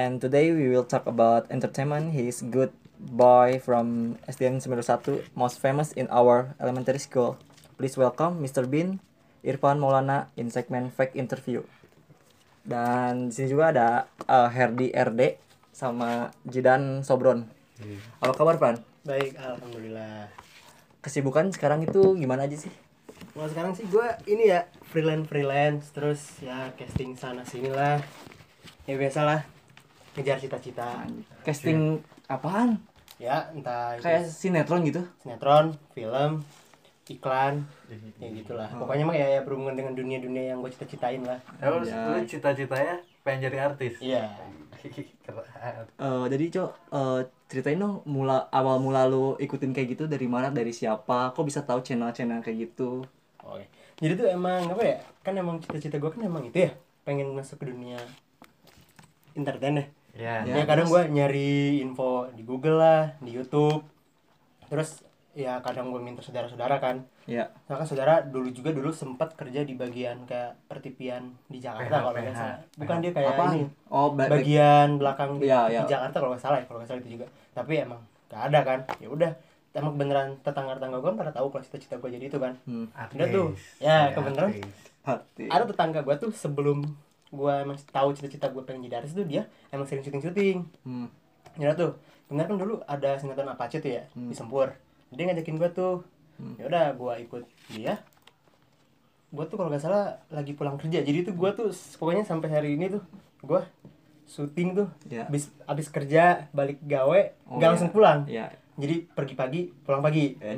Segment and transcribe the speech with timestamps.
[0.00, 2.16] And today we will talk about entertainment.
[2.16, 7.36] He is good boy from SDN 91, most famous in our elementary school.
[7.76, 8.64] Please welcome Mr.
[8.64, 8.96] Bin
[9.44, 11.68] Irfan Maulana in segment Fake Interview.
[12.64, 13.88] Dan di sini juga ada
[14.24, 15.36] uh, Herdi RD
[15.68, 17.44] sama Jidan Sobron.
[18.24, 18.80] Apa kabar, Pan?
[19.04, 20.32] Baik, alhamdulillah.
[21.04, 22.72] Kesibukan sekarang itu gimana aja sih?
[23.36, 28.00] Kalau sekarang sih gue ini ya freelance freelance terus ya casting sana sini lah.
[28.88, 29.59] Ya biasalah
[30.20, 31.08] ngejar cita-cita.
[31.40, 31.96] Casting
[32.28, 32.76] apaan?
[33.16, 35.02] Ya entah itu Kayak sinetron gitu?
[35.18, 36.40] sinetron, film,
[37.04, 37.64] iklan,
[38.16, 38.68] ya gitulah.
[38.70, 41.36] Pokoknya mah ya, ya berhubungan dengan dunia-dunia yang gue cita-citain lah.
[41.58, 42.00] Ya, lu, Ya.
[42.06, 43.96] lu cita-citanya pengen jadi artis.
[44.00, 44.28] Iya.
[46.00, 50.48] Eh, jadi cok eh, ceritain dong mula awal mula lu ikutin kayak gitu dari mana
[50.48, 53.04] dari siapa kok bisa tahu channel-channel kayak gitu
[53.44, 53.68] Oke.
[54.00, 54.96] Jadi tuh emang apa ya?
[55.20, 56.72] Kan emang cita-cita gue kan emang itu ya,
[57.04, 58.00] pengen masuk ke dunia
[59.36, 59.86] entertain ya.
[60.12, 60.42] Ya.
[60.42, 63.86] Ya, ya kadang gue nyari info di Google lah di YouTube
[64.66, 69.38] terus ya kadang gue minta saudara-saudara kan ya nah kan saudara dulu juga dulu sempat
[69.38, 72.34] kerja di bagian kayak pertipian di Jakarta PH, kalau nggak PH.
[72.36, 75.82] salah bukan dia kayak apa ini oh ba- ba- bagian belakang di, Iya, di iya.
[75.86, 78.78] Jakarta kalau nggak salah ya kalau nggak salah itu juga tapi emang nggak ada kan
[78.98, 79.30] ya udah
[79.70, 83.14] emang beneran tetangga-tetangga gue pada tahu kalau cita-cita gue jadi itu kan hmm, Artis.
[83.14, 83.48] Udah tuh.
[83.78, 84.50] Ya, kebeneran.
[84.50, 84.74] artis.
[85.00, 86.82] hati ada tetangga gue tuh sebelum
[87.30, 91.08] gue emang tahu cita-cita gue pengen jadi artis tuh dia emang sering syuting-syuting hmm.
[91.56, 94.26] Ya tuh, bener kan dulu ada sinetron Apache tuh ya Hmm.
[94.26, 94.70] di Sempur.
[95.10, 96.06] Dia ngajakin gua tuh.
[96.36, 96.54] Hmm.
[96.54, 97.98] Ya udah gua ikut dia.
[99.28, 101.00] Gua tuh kalau nggak salah lagi pulang kerja.
[101.00, 103.02] Jadi tuh gua tuh pokoknya sampai hari ini tuh
[103.40, 103.66] gua
[104.24, 104.88] syuting tuh.
[105.04, 105.26] Ya.
[105.26, 107.72] Abis, abis kerja balik gawe Oh, nggak ya.
[107.72, 108.22] langsung pulang.
[108.24, 110.38] ya Jadi pergi pagi, pulang pagi.
[110.38, 110.54] Nah.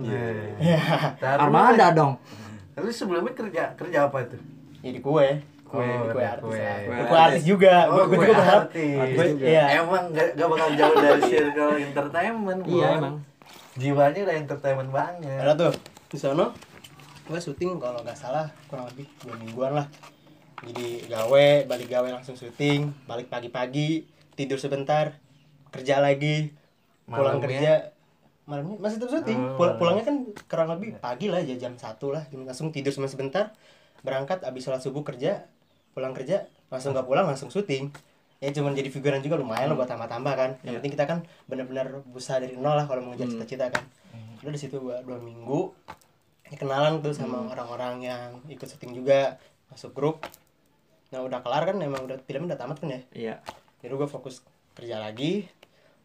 [0.59, 0.79] Ya,
[1.19, 2.21] Taruh armada dong
[2.77, 4.41] lu- Lu sebelumnya kerja kerja apa tuh?
[4.79, 5.41] jadi kue.
[5.73, 6.61] Kue, Oh, kue artis kue.
[6.61, 6.77] lah.
[6.79, 7.17] Kue Kue, artis.
[7.25, 7.75] artis juga.
[7.83, 8.63] Oh, gua, gua gue juga berharap.
[8.69, 9.09] artis.
[9.09, 9.65] Gue, iya.
[9.75, 12.99] Emang gak, gak bakal jauh dari circle entertainment iya Bro.
[12.99, 13.15] emang
[13.73, 15.73] Jiwanya udah entertainment banget Ada tuh
[16.07, 16.53] di sono
[17.23, 19.87] gue syuting kalau nggak salah kurang lebih dua mingguan lah.
[20.61, 25.17] Jadi gawe, balik gawe langsung syuting, balik pagi-pagi, tidur sebentar,
[25.71, 26.53] kerja lagi,
[27.05, 27.43] pulang Malamnya?
[27.43, 27.73] kerja
[28.43, 29.41] malamnya masih tetap syuting.
[29.41, 29.57] Oh.
[29.57, 33.55] Pul- pulangnya kan kurang lebih pagi lah ya jam satu lah, langsung tidur cuma sebentar,
[34.01, 35.47] berangkat abis sholat subuh kerja,
[35.93, 37.93] pulang kerja langsung nggak pulang langsung syuting.
[38.39, 40.51] Ya cuman jadi figuran juga lumayan lah buat tambah-tambah kan.
[40.59, 40.77] Yang Iya.
[40.77, 43.35] penting kita kan benar-benar berusaha dari nol lah kalau mau ngejar Hmm.
[43.39, 43.85] cita-cita kan
[44.43, 45.71] udah di situ gua dua minggu
[46.45, 47.49] ya kenalan tuh sama Hmm.
[47.49, 49.39] orang-orang yang ikut syuting juga
[49.69, 50.27] masuk grup
[51.09, 53.35] nah udah kelar kan emang udah filmnya udah tamat kan ya iya
[53.79, 54.43] jadi gua fokus
[54.75, 55.47] kerja lagi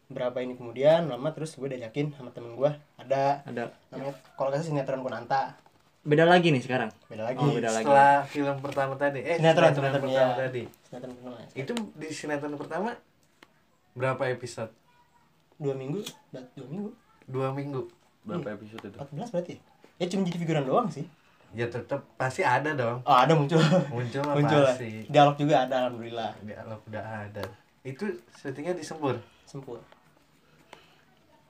[0.06, 4.62] berapa ini kemudian lama terus gue diajakin sama temen gua ada ada namanya kalau nggak
[4.62, 5.58] salah sinetron Kunanta
[6.08, 6.90] beda lagi nih sekarang.
[7.12, 7.38] Beda lagi.
[7.38, 7.84] Oh, beda lagi.
[7.84, 9.20] Setelah film pertama tadi.
[9.20, 10.40] Eh Sinetron, sinetron, sinetron, pertama iya.
[10.40, 10.62] tadi.
[10.88, 12.90] Sinetron Kunanta Itu di sinetron pertama
[13.92, 14.72] Berapa episode?
[15.58, 16.90] dua minggu dua minggu.
[17.26, 17.82] Dua minggu.
[18.22, 18.94] Berapa episode itu?
[18.94, 19.60] 14 berarti ya?
[19.98, 21.04] Ya cuma jadi figuran doang sih.
[21.50, 23.02] Ya tetap pasti ada dong.
[23.02, 23.58] Oh ada muncul.
[23.90, 24.72] Muncul mah muncul lah.
[24.72, 25.04] pasti.
[25.10, 26.30] Dialog juga ada alhamdulillah.
[26.46, 27.44] Dialog udah ada.
[27.82, 28.06] Itu
[28.38, 29.18] syutingnya di Sembur
[29.48, 29.80] sempur.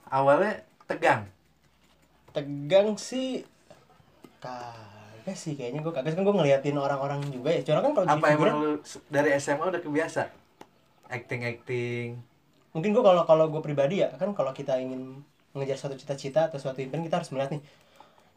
[0.09, 1.27] Awalnya tegang?
[2.31, 3.43] Tegang sih
[4.39, 6.15] kagak sih kayaknya gue kagak.
[6.15, 7.61] Kan gue ngeliatin orang-orang juga ya.
[7.63, 8.73] Curang kan kalau Apa emang lu
[9.11, 10.31] dari SMA udah kebiasa?
[11.09, 12.39] Acting-acting
[12.79, 15.25] mungkin gue kalau kalau gue pribadi ya kan kalau kita ingin
[15.57, 17.63] mengejar suatu cita-cita atau suatu impian kita harus melihat nih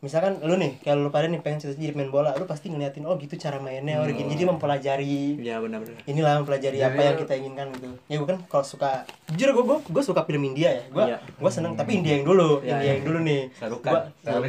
[0.01, 3.05] misalkan lu nih kalau lu pada nih pengen cita-cita jadi main bola lu pasti ngeliatin
[3.05, 5.37] oh gitu cara mainnya oh gini jadi mempelajari.
[5.37, 6.01] Iya benar-benar.
[6.09, 7.87] Inilah mempelajari apa Jadi yang kita inginkan gitu.
[8.09, 10.83] Ya gue kan kalau suka jujur gue gue gue suka film India ya.
[10.89, 11.17] Gue Iya.
[11.21, 12.93] gue seneng tapi India yang dulu Iya, India iya.
[12.97, 13.41] yang dulu nih.
[13.53, 13.91] Sarukan.
[13.93, 14.05] Gua-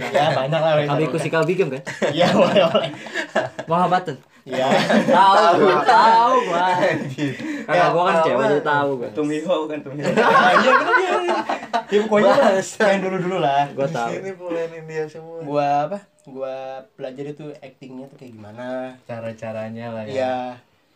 [0.09, 1.69] ya banyak lah Kalbi kusi kalbi kan?
[2.17, 2.91] Iya boleh boleh.
[3.69, 4.67] Muhammadun iya
[5.17, 6.67] tahu gua tahu gua
[7.67, 8.25] karena gua kan Apa?
[8.27, 10.09] cewek jadi tahu gua Tumiho kan Tumiho.
[10.63, 11.13] Iya bener dia.
[11.93, 13.65] Ya pokoknya yang dulu-dulu lah.
[13.71, 15.99] gua tahu sini puluhan India semua Gua apa?
[16.25, 16.57] Gua
[16.95, 18.97] pelajari tuh actingnya tuh kayak gimana.
[19.05, 20.37] Cara-caranya lah ya Iya.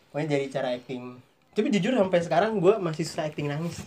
[0.09, 1.03] Pokoknya jadi cara acting.
[1.51, 3.79] Tapi jujur sampai sekarang gua masih susah acting nangis.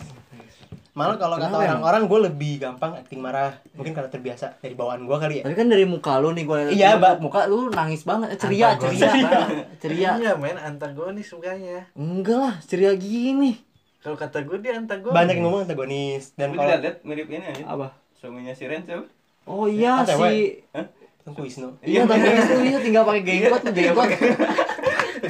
[0.91, 3.55] Malah kalau kata orang-orang gue lebih gampang acting marah.
[3.73, 5.43] Mungkin karena terbiasa dari bawaan gua kali ya.
[5.43, 7.15] tapi kan dari muka lu nih gua Iya, muka, Mbak.
[7.21, 9.31] muka lu nangis banget ceria Antagonis ceria
[9.83, 13.55] ceria Iya men antagonis sukanya enggak lah ceria gini
[13.99, 17.63] Kalau kata gue dia antagonis Banyak yang ngomong antagonis dan kalau lihat mirip ini aja.
[17.69, 19.07] apa Suaminya si Ren siapa?
[19.45, 20.87] oh iya Ah, si Hah?
[21.21, 21.69] Tengku Wisnu.
[21.81, 24.09] iya tapi itu iya tinggal pakai jenggot jenggot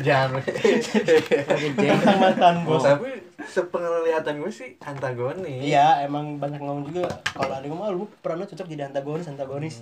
[0.00, 2.82] Jangan pakai jenggot Mantan Oh, bos.
[2.82, 3.10] Tapi
[3.42, 8.04] sepenglihatan gue sih antagonis Iya, emang banyak ngomong juga kalau ada yang ngomong "Ah, lu
[8.20, 9.80] pernah cocok jadi antagonis, antagonis.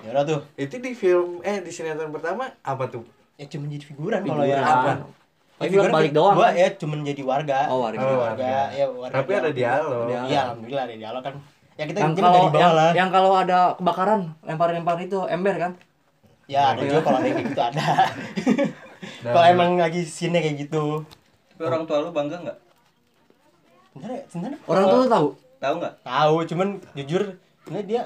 [0.00, 0.40] Ya udah tuh.
[0.54, 3.04] Itu di film Eh di sinetron pertama apa tuh?
[3.34, 5.04] Ya cuma jadi figuran kalau ya apa?
[5.54, 7.58] Oh, figuran balik doang Gua ya cuman jadi warga.
[7.70, 8.02] Oh, warga.
[8.02, 8.42] Oh, warga.
[8.42, 8.54] warga.
[8.74, 9.14] Ya warga.
[9.14, 10.04] Tapi ada dialog.
[10.06, 10.28] Dialog.
[10.28, 11.34] Iya, alhamdulillah ada dialog kan.
[11.74, 12.90] Ya kita yang jadi kalau dari yang, lah.
[12.94, 15.72] yang kalau ada kebakaran lempar-lempar itu ember kan
[16.44, 17.02] Ya ada Oh, juga iya.
[17.02, 17.84] kalau ada yang kayak gitu ada.
[19.24, 21.04] Kalau emang lagi sini kayak gitu.
[21.48, 22.58] Tapi orang tua lu bangga nggak?
[23.94, 24.22] Bener ya?
[24.26, 25.94] Sebenarnya orang tua tuh tahu Tahu nggak?
[26.02, 27.22] tahu, cuman jujur
[27.62, 28.02] sebenarnya dia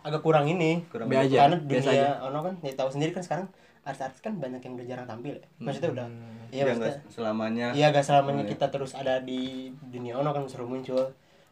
[0.00, 0.80] agak kurang ini.
[0.86, 3.46] Kurang Be aja Karena biasa dunia aja ono kan, ya tahu sendiri kan sekarang
[3.82, 5.34] artis-artis kan banyak yang udah jarang tampil.
[5.34, 5.44] ya.
[5.58, 6.06] Maksudnya udah
[6.48, 7.66] Iya, Dia maksudnya nggak selamanya.
[7.72, 8.50] Iya gak selamanya Iya.
[8.54, 9.40] kita terus ada di
[9.82, 11.02] dunia ono kan suruh muncul.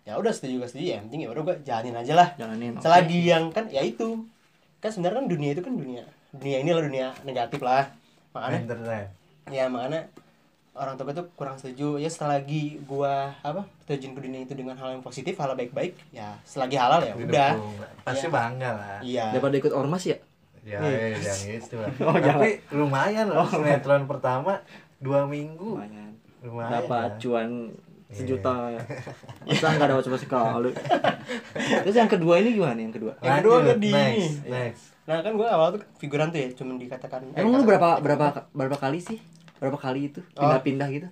[0.03, 2.29] Ya udah setuju gak setuju ya, yang penting ya udah gua jalanin aja lah.
[2.35, 2.73] jalanin.
[2.79, 4.25] Selagi yang kan ya itu
[4.79, 6.03] kan sebenarnya kan dunia itu kan dunia
[6.33, 7.91] dunia ini lah dunia negatif lah.
[8.31, 9.07] Makanya Internet.
[9.49, 10.07] ya makanya
[10.75, 14.73] orang tua gue tuh kurang setuju ya selagi gua apa terjun ke dunia itu dengan
[14.75, 17.51] hal yang positif hal baik-baik ya selagi halal ya udah.
[18.03, 18.33] Pasti Iya.
[18.33, 18.99] bangga lah.
[19.01, 20.17] iya daripada ikut ormas ya
[20.63, 21.19] Ya, Nih.
[21.19, 21.91] ya, yang itu lah.
[22.07, 24.63] Oh, Tapi lumayan loh sinetron pertama
[24.97, 25.75] dua minggu.
[25.77, 26.71] lumayan Lumayan.
[26.73, 27.19] dapat lah.
[27.19, 27.49] cuan
[28.09, 28.81] sejuta ya
[29.49, 30.71] masa nggak dapat cuma sekali
[31.83, 34.83] terus yang kedua ini gimana nih yang kedua Yang kedua ke di- next, next.
[35.03, 37.89] nah kan gua awal tuh figuran tuh ya cuman dikatakan eh, emang lu kata- berapa
[38.01, 39.19] berapa berapa kali sih
[39.63, 40.43] berapa kali itu Oh.
[40.43, 41.09] pindah-pindah gitu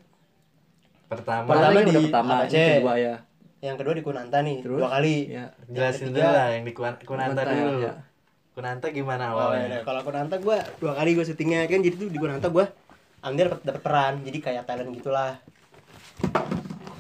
[1.07, 2.53] Pertama, Pertama Pertama di pertama APC.
[2.53, 3.15] yang kedua ya
[3.61, 4.79] yang kedua di Kunanta nih Terus?
[4.79, 7.79] dua kali ya jelasin yang dulu lah yang di Kun- Kunanta Kunanta, dulu.
[7.81, 7.95] ya.
[8.51, 9.67] Kunanta gimana Oh, awalnya?
[9.71, 12.65] iya, kalau Kunanta gue dua kali gue syutingnya kan jadi tuh di Kunanta gue
[13.21, 15.39] ambil dapat dapat peran jadi kayak talent gitulah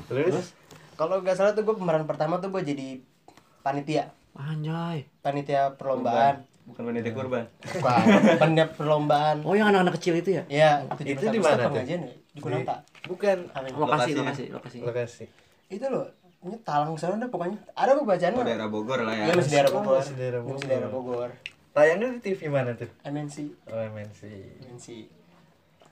[0.06, 0.52] Terus?
[0.94, 2.88] kalau nggak salah tuh gue pemeran pertama tuh gue jadi
[3.60, 7.44] panitia anjay panitia perlombaan Bukan panitia kurban.
[7.60, 8.00] Bukan,
[8.38, 11.74] panitia perlombaan oh yang anak-anak kecil itu ya ya Itu di mana tuh?
[11.74, 12.74] pengajian ya di Kunanta
[13.04, 13.70] Bukan Amin.
[13.72, 14.22] lokasi Lokasinya.
[14.22, 15.24] lokasi lokasi lokasi.
[15.68, 16.06] itu loh
[16.40, 19.24] ini talang sana dah pokoknya ada pembacaan Oh, daerah Bogor lah ya.
[19.26, 20.66] Iya masih daerah Bogor masih daerah Masih Bogor.
[20.66, 21.30] daerah Bogor
[21.70, 22.90] Tayangnya di TV mana tuh?
[23.04, 23.36] MNC
[23.66, 24.20] Oh, MNC.
[24.64, 24.86] MNC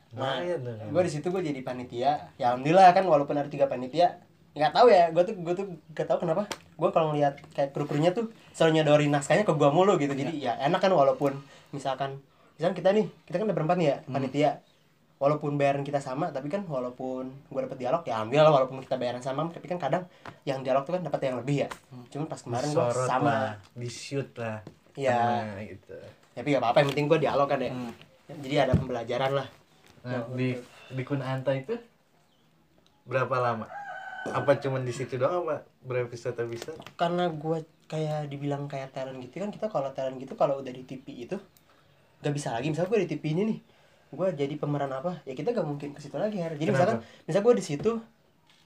[0.09, 0.89] Nah, dong.
[0.89, 2.33] gue di situ gue jadi panitia.
[2.35, 4.17] Ya alhamdulillah kan walaupun ada tiga panitia,
[4.57, 5.11] nggak tahu ya.
[5.13, 6.49] Gue tuh gue tuh gak tahu kenapa.
[6.79, 10.15] Gue kalau ngeliat kayak kru-krunya tuh selalu nyodorin naskahnya ke gue mulu gitu.
[10.15, 11.37] Jadi ya enak kan walaupun
[11.75, 12.23] misalkan
[12.59, 14.53] misalkan kita nih, kita kan ada berempat nih ya panitia.
[15.19, 18.95] Walaupun bayaran kita sama, tapi kan walaupun gue dapet dialog ya ambil lah walaupun kita
[18.95, 20.07] bayaran sama, tapi kan kadang
[20.47, 21.69] yang dialog tuh kan dapat yang lebih ya.
[22.15, 23.27] Cuman pas kemarin gue sama.
[23.27, 24.63] lah, di shoot lah.
[24.95, 25.19] Iya.
[25.19, 25.99] Nah, gitu.
[26.39, 27.75] Tapi gak apa-apa, yang penting gue dialog kan ya.
[27.75, 27.93] Hmm.
[28.31, 29.47] Jadi ada pembelajaran lah.
[30.07, 30.55] Nah, di
[30.95, 31.75] di Kunanta itu
[33.03, 33.67] berapa lama?
[34.27, 36.77] Apa cuman di situ doang apa berapa episode episode?
[36.99, 40.85] karena gue kayak dibilang kayak talent gitu kan kita kalau talent gitu kalau udah di
[40.85, 41.37] TV itu
[42.21, 42.69] gak bisa lagi.
[42.69, 43.59] Misalnya gue di TV ini nih
[44.09, 45.21] gue jadi pemeran apa?
[45.25, 46.57] Ya kita gak mungkin ke situ lagi Her.
[46.61, 47.25] jadi misalkan Kenapa?
[47.25, 47.91] misal gue di situ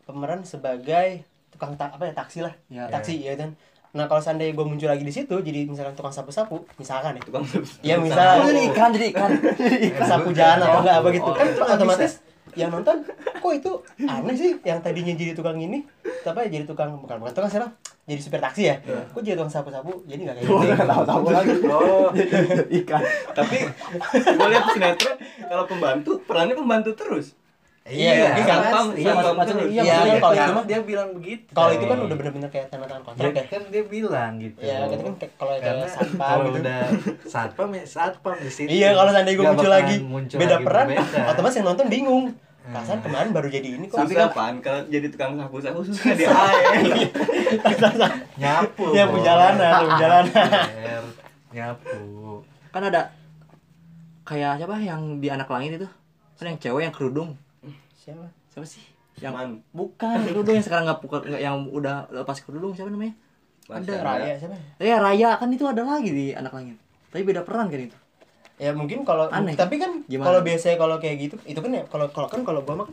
[0.03, 1.23] pemeran sebagai
[1.53, 2.55] tukang ta apa ya taksi lah.
[2.73, 2.91] Ya.
[2.91, 3.55] taksi ya kan?
[3.93, 7.23] Nah kalau seandainya gue muncul lagi di situ jadi misalkan tukang sapu-sapu misalkan ya.
[7.23, 7.45] Tukang
[7.85, 9.31] ya Oh, misalkan jadi ikan jadi ikan
[10.09, 10.33] sapu.
[10.35, 11.31] Jalan atau enggak apa gitu.
[11.31, 11.47] Oh, kan
[11.79, 12.13] otomatis
[12.53, 13.01] yang nonton
[13.41, 13.73] kok itu
[14.05, 15.85] aneh sih yang tadinya jadi tukang ini
[16.23, 17.69] apa ya jadi tukang bukan bukan tukang siapa
[18.03, 18.77] jadi supir taksi ya?
[19.15, 21.07] Kok jadi tukang sapu-sapu jadi nggak kayak gitu?
[21.07, 21.55] tahu lagi.
[21.71, 22.11] Oh,
[22.83, 23.03] ikan.
[23.31, 23.59] Tapi
[24.11, 25.17] gue lihat sinetron
[25.47, 27.39] kalau pembantu perannya pembantu terus.
[27.83, 28.47] Iya, Iya, kan?
[28.63, 29.55] satpam, Iya, satpam macam-macam.
[29.59, 29.67] terus.
[29.67, 31.49] Iya, Iya, maksudnya kalau kan itu mah dia bilang begitu.
[31.51, 34.59] kalau itu kan udah bener-bener kayak tanda tangan kontrak ya kan dia bilang gitu.
[34.61, 36.81] ya itu kan kayak- kalau kayak satpam gitu udah
[37.27, 38.69] satpam ya satpam di situ.
[38.71, 40.87] iya kalau seandainya gue muncul lagi muncul beda lagi peran
[41.27, 42.25] otomatis yang nonton bingung
[42.63, 46.87] perasaan kemarin baru jadi ini kok Tapi kapan kalau jadi tukang sapu-sapu susah di air.
[48.39, 48.85] nyapu.
[48.89, 51.03] nyapu jalanan nyapu jalanan
[51.51, 51.99] nyapu.
[52.71, 53.11] kan ada
[54.23, 55.89] kayak siapa yang di anak langit itu
[56.39, 57.35] kan yang cewek yang kerudung
[58.03, 58.27] siapa?
[58.49, 58.83] Siapa sih?
[59.17, 59.51] Yang Man.
[59.71, 63.15] bukan kerudung yang sekarang nggak nggak yang udah lepas kerudung siapa namanya?
[63.63, 63.95] Masya Ada.
[64.03, 64.55] Raya siapa?
[64.77, 65.31] Ya Raya.
[65.37, 66.77] Kan itu ada lagi di anak langit.
[67.09, 67.99] Tapi beda peran kan itu.
[68.59, 72.07] Ya mungkin kalau Aneh, tapi kan kalau biasanya kalau kayak gitu itu kan ya kalau
[72.09, 72.89] kalau kan kalau gua mah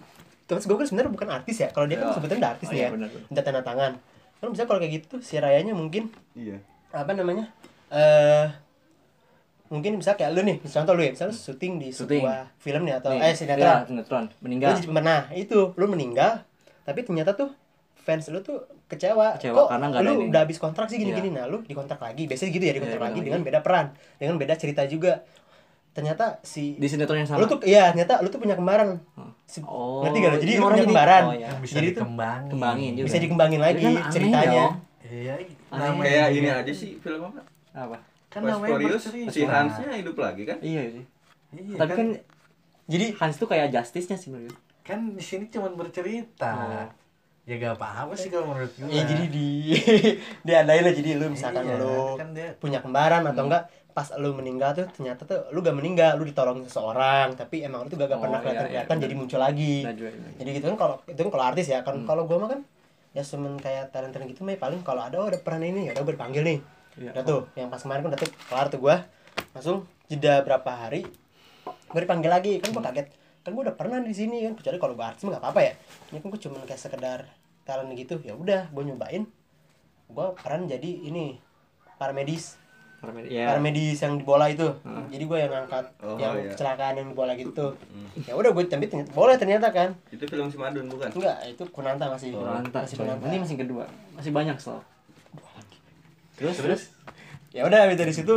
[0.46, 1.70] terus gua kan sebenarnya bukan artis ya.
[1.70, 2.16] Kalau dia kan Ya.
[2.16, 2.94] sebetulnya udah artis Oh, nih iya, ya.
[2.94, 3.10] benar.
[3.26, 3.92] minta tanda tangan.
[4.40, 6.58] Kan bisa kalau kayak gitu tuh si Rayanya mungkin Iya.
[6.90, 7.50] apa namanya?
[7.90, 8.46] Eh
[9.70, 12.22] mungkin bisa kayak lu nih contoh lu ya misalnya syuting di Syuting.
[12.22, 16.42] sebuah film nih atau Nih, eh sinetron sinetron lu meninggal jadi nah itu lu meninggal
[16.82, 17.54] tapi ternyata tuh
[18.00, 18.58] fans lu tuh
[18.88, 20.28] kecewa, Kecewa kok karena ada lu ini.
[20.28, 21.36] udah habis kontrak sih gini-gini Iya.
[21.36, 23.86] nah lu dikontrak lagi biasanya gitu ya dikontrak Iya, lagi dengan beda peran
[24.16, 25.22] dengan beda cerita juga
[25.92, 28.98] ternyata si di sinetron yang sama lu tuh iya ternyata lu tuh punya kembaran
[29.46, 30.38] Si- Oh, ngerti gak lu?
[30.40, 31.34] jadi lu orang punya jadi- kembaran oh.
[31.36, 32.50] Yang bisa Jadi tuh dikembangin.
[32.50, 33.06] kembangin juga.
[33.06, 34.64] bisa dikembangin lagi kan aneh ceritanya.
[35.02, 35.34] Iya,
[35.72, 37.42] namanya Kayak ini aja sih film apa?
[37.72, 37.98] apa
[38.30, 39.30] Kan Furious, bercerita.
[39.30, 40.58] si Hansnya hidup lagi kan?
[40.62, 41.06] iya sih
[41.50, 42.08] Iya, tapi kan
[42.86, 44.62] jadi Hans tuh kayak justice-nya sih menurut gue.
[44.84, 46.54] kan di sini cuma bercerita.
[46.54, 46.90] Oh.
[47.44, 48.86] Ya gak apa-apa sih kalau menurut gue.
[48.88, 49.48] ya jadi di
[50.46, 54.32] diadain lah jadi lu misalkan Iya, lu kan dia punya kembaran atau enggak pas lu
[54.32, 58.06] meninggal tuh ternyata tuh lu gak meninggal lu ditolong seseorang tapi emang lu tuh gak,
[58.08, 60.30] gak Oh, pernah iya, kelihatan iya, kelihatan jadi muncul lagi Najwa ini.
[60.36, 61.88] jadi gitu kan kalau itu kan kalau artis ya Hmm.
[61.88, 62.62] kan kalau gua mah kan
[63.10, 65.90] ya semen kayak talent talent gitu mah ya paling kalau ada oh ada peran ini
[65.90, 66.60] ya udah gua dipanggil nih
[66.96, 67.12] Iya.
[67.12, 68.96] udah tuh yang pas kemarin kan udah tuh kelar tuh gua
[69.52, 71.06] langsung jeda berapa hari
[71.88, 73.08] gua dipanggil lagi kan gua kaget
[73.40, 75.74] kan gua udah pernah di sini kan kecuali kalau gua artis mah gak apa-apa ya
[76.10, 77.20] ini kan gua cuma kayak sekedar
[77.64, 79.24] talent gitu ya udah gua nyobain
[80.08, 81.38] gua peran jadi ini
[81.96, 82.58] paramedis
[83.00, 83.48] Paramedi- ya.
[83.48, 85.08] paramedis yang di bola itu Hmm.
[85.08, 86.52] jadi gue yang ngangkat Oh, yang iya.
[86.52, 88.12] kecelakaan yang di bola gitu Hmm.
[88.20, 91.08] ya udah gue tapi ternyata boleh ternyata kan Itu film si Madun bukan?
[91.10, 93.88] enggak itu kunanta masih Kunanta, masih kunanta Ini masih kedua.
[94.12, 94.84] Masih banyak soal.
[96.40, 96.82] Terus terus
[97.52, 98.36] ya udah habis dari situ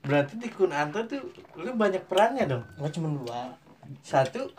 [0.00, 1.18] Berarti di Kun Anta tuh
[1.56, 2.62] lu banyak perannya dong.
[2.72, 3.56] gue cuma dua
[4.00, 4.52] Satu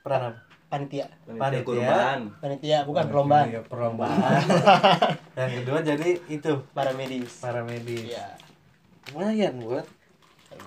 [0.00, 0.40] peran apa?
[0.68, 1.64] panitia Panitia.
[1.64, 2.20] kurban.
[2.38, 4.40] panitia bukan perlombaan Iya, perlombaan.
[5.38, 8.04] Yang kedua jadi itu paramedis paramedis.
[8.06, 8.36] iya
[9.08, 9.84] Lumayan buat.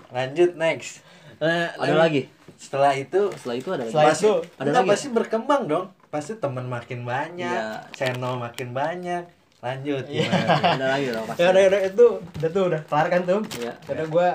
[0.09, 1.05] Lanjut next.
[1.37, 2.25] Nah, ada lagi.
[2.53, 3.91] Setelah itu Setelah itu ada lagi.
[3.91, 5.85] Setelah pasti, itu, ada lagi pasti berkembang dong.
[6.07, 7.85] Pasti teman makin banyak, Iya.
[7.93, 9.23] channel makin banyak.
[9.61, 10.25] Lanjut Iya.
[10.25, 10.55] gimana?
[10.75, 11.39] ada lagi dong pasti.
[11.39, 13.73] ya udah udah itu udah tuh udah kelar kan tuh Iya.
[13.87, 14.27] udah gue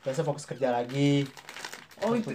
[0.00, 1.28] biasa fokus kerja lagi
[2.00, 2.32] Oh itu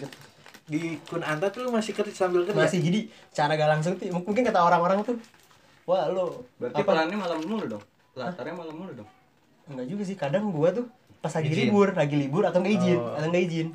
[0.65, 2.53] di Kun Anta tuh lu masih kerja sambil kerja.
[2.55, 2.99] masih jadi
[3.31, 5.17] cara gak langsung tuh mungkin kata orang-orang tuh
[5.83, 7.83] wah lo Berarti apa perannya malam mulu dong.
[8.13, 9.09] Latarnya malam mulu dong.
[9.65, 10.85] Enggak juga sih, kadang gua tuh
[11.19, 11.67] pas lagi Izin.
[11.67, 13.13] libur, lagi libur atau enggak izin, Oh.
[13.13, 13.67] atau enggak izin.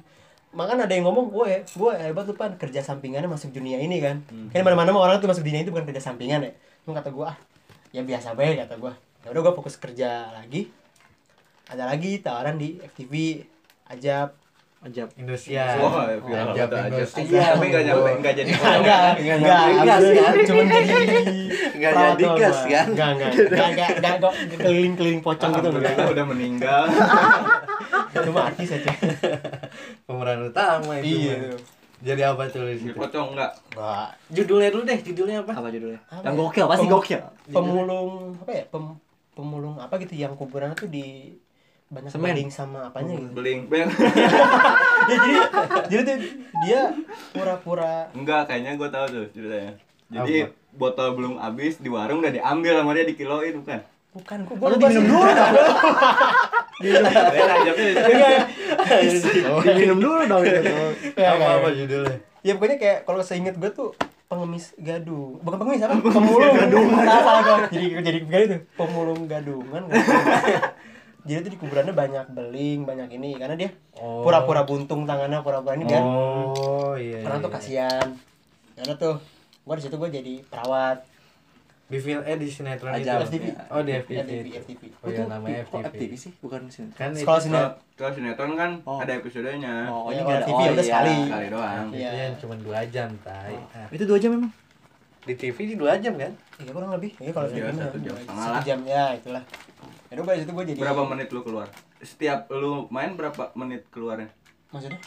[0.50, 4.22] Makan ada yang ngomong gue, gue hebat tuh pan kerja sampingannya masuk dunia ini kan.
[4.50, 6.50] Kan mana-mana mah orang tuh masuk dunia itu bukan kerja sampingan ya.
[6.82, 7.36] Cuma kata gua ah,
[7.90, 8.94] ya biasa baik kata gua.
[9.26, 10.70] Ya udah gua fokus kerja lagi.
[11.70, 13.46] Ada lagi tawaran di FTV,
[13.86, 14.34] Ajab.
[14.80, 15.12] Ajab.
[15.20, 15.76] Indosiar.
[15.76, 16.68] Wah, ya, film Ajab.
[16.88, 17.52] Indosiar.
[17.54, 20.34] Tapi enggak nyampe enggak jadi Enggak, enggak, Enggak enggak, jadi gas, kan?
[20.40, 21.06] Cuman jadi
[21.76, 22.86] Enggak perawat jadi gas, kan?
[22.88, 25.94] Enggak, enggak, enggak, enggak, enggak, kok keliling-keliling pocong gitu enggak.
[26.10, 26.82] Udah meninggal.
[28.10, 28.90] Itu mah artis aja.
[30.08, 31.28] Pemeran utama itu.
[31.28, 31.38] Iya.
[32.00, 32.96] Jadi apa tuh di situ?
[32.96, 33.52] pocong enggak?
[33.70, 34.08] Enggak.
[34.32, 35.52] Judulnya dulu deh, judulnya apa?
[35.52, 36.00] Apa judulnya?
[36.08, 36.40] Apa Yang ya?
[36.40, 37.20] gokil, pasti Pem- gokil.
[37.50, 38.84] pemulung apa ya pem,
[39.30, 41.36] pemulung apa gitu yang kuburan tuh di
[41.90, 42.30] banyak Semen.
[42.30, 43.66] beling sama apanya gitu Beling.
[43.66, 43.90] Bel.
[45.10, 45.30] ya, jadi
[45.90, 46.16] jadi tuh
[46.62, 46.80] dia
[47.34, 49.72] pura-pura Enggak, kayaknya gue tahu tuh ceritanya.
[50.08, 50.54] Jadi Apa?
[50.72, 53.80] botol belum habis di warung udah diambil sama dia dikiloin bukan?
[54.10, 54.38] Bukan.
[54.42, 55.52] Kok lupa diminum dulu dong.
[59.60, 60.42] Diminum dulu dong.
[60.42, 60.74] Itu.
[61.14, 62.16] Ya, apa apa kayak- judulnya?
[62.40, 63.92] ya pokoknya kayak kalau seinget gue tuh
[64.26, 65.36] pengemis gadung.
[65.40, 65.94] Bukan pengemis apa?
[66.00, 66.54] Pemulung.
[66.56, 67.04] gadungan.
[67.04, 69.82] Salah gue jadi jadi kayak itu pemulung gadungan.
[71.20, 73.36] Jadi tuh di kuburannya banyak beling banyak ini.
[73.36, 74.24] Karena dia Oh.
[74.24, 77.20] pura-pura buntung tangannya pura-pura ini biar Oh iya.
[77.20, 77.56] orang tuh iya.
[77.60, 78.06] kasihan.
[78.80, 79.14] Udah tuh
[79.60, 81.04] gua di situ gua jadi perawat
[81.90, 83.02] Di film eh di sinetron itu.
[83.02, 83.26] Ajab.
[83.26, 84.18] FTV Oh di FTV.
[84.22, 85.84] FTV FTV Oh iya namanya FTV.
[85.90, 86.32] FTV sih?
[86.38, 86.88] Bukan sini.
[86.92, 88.96] Kan itu sekolah sini Kalau kalau sinetron kan Oh.
[88.96, 89.74] ada episodenya.
[89.86, 90.86] Oh, Ya, ini kalau ada TV oh, ya udah iya.
[90.86, 91.14] sekali.
[91.20, 91.86] Sekali doang.
[91.88, 92.10] itu Iya.
[92.16, 93.54] yang cuma dua jam tay.
[93.74, 94.52] Ah, Itu dua jam memang.
[95.20, 96.32] Di TV di dua jam kan?
[96.56, 98.62] ya kurang lebih ya kalau Iya, film satu ya, jam setengah lah.
[98.62, 99.42] jam ya itulah
[100.06, 101.66] ya udah di situ gua jadi Berapa menit lu keluar?
[101.98, 104.28] Setiap lu main berapa menit keluarnya?
[104.68, 105.00] maksudnya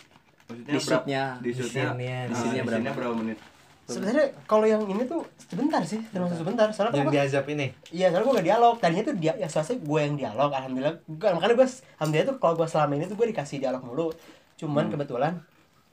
[0.44, 1.24] Maksudnya Di berapa- shootnya.
[1.40, 1.86] Di shootnya.
[1.94, 2.36] Di berapa?
[2.36, 3.38] scene-nya berapa menit?
[3.84, 7.68] Sebenarnya kalau yang ini tuh sebentar sih termasuk sebentar soalnya Yang gua diazab ini.
[7.92, 8.76] Iya, soalnya gue gak dialog.
[8.80, 10.50] Tadinya tuh dia, ya soalnya gue yang dialog.
[10.56, 11.68] Alhamdulillah, gue makanya gue,
[12.00, 14.08] alhamdulillah tuh kalau gue selama ini tuh gue dikasih dialog mulu.
[14.56, 15.34] Cuman kebetulan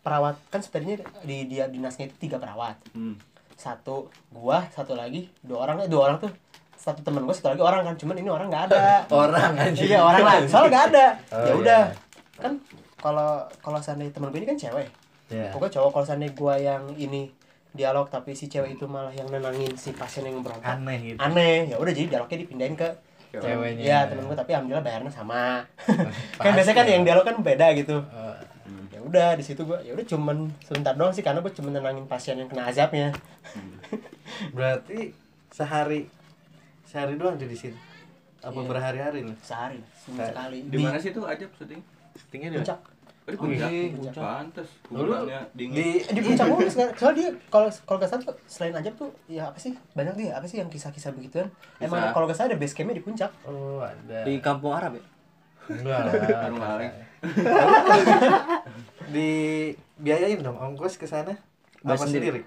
[0.00, 2.78] perawat kan tadinya di dia dinasnya itu tiga perawat.
[2.94, 3.18] Hmm.
[3.58, 6.32] Satu gua, satu lagi dua orang, eh, dua orang tuh
[6.80, 7.94] satu temen gue, satu lagi orang kan.
[7.98, 9.04] Cuman ini orang nggak ada.
[9.12, 9.82] Orang aja.
[9.82, 10.36] iya orang lah.
[10.48, 11.06] Soalnya nggak ada.
[11.28, 12.40] Oh, ya udah, iya.
[12.40, 12.52] kan
[12.96, 14.88] kalau kalau seandainya temen gue ini kan cewek.
[15.28, 15.52] Ya.
[15.52, 17.22] Pokoknya cowok kalau seandainya gue yang ini
[17.72, 21.18] dialog tapi si cewek itu malah yang nenangin si pasien yang berontak Aneh gitu.
[21.18, 22.88] aneh ya udah jadi dialognya dipindahin ke
[23.30, 23.78] Ceweknya.
[23.80, 25.62] ya temen gue tapi alhamdulillah bayarnya sama
[26.36, 28.34] kan biasanya kan yang dialog kan beda gitu Oh,
[28.90, 32.04] ya udah di situ gue ya udah cuman sebentar doang sih karena gue cuma nenangin
[32.04, 33.14] pasien yang kena azabnya
[34.50, 35.14] berarti
[35.48, 36.06] sehari
[36.82, 37.78] sehari doang tuh di sini.
[38.40, 38.66] Apa Iya.
[38.66, 39.34] berhari-hari lu?
[39.38, 39.78] sehari
[40.10, 41.78] Sa- sekali Di mana sih tuh aja syuting?
[42.16, 42.78] Syutingnya di puncak
[43.30, 43.68] Oh, di puncak.
[43.68, 44.18] Wih, puncak.
[44.18, 44.68] Pantes.
[44.84, 45.74] Dulu Kuburannya dingin.
[45.74, 49.56] di di puncak mulu soalnya dia kalau kalau salah tuh selain ajab tuh ya apa
[49.56, 51.46] sih banyak dia apa sih yang kisah-kisah begituan
[51.78, 54.18] emang kalau salah ada base campnya di puncak Oh, ada.
[54.22, 55.02] Di kampung Arab ya?
[55.68, 56.12] Enggak lah.
[56.42, 56.92] Baru ngaleng.
[59.10, 59.30] Di
[59.96, 61.34] biayain dong ongkos ke sana.
[61.80, 62.30] Apa sendiri?
[62.30, 62.42] sendiri?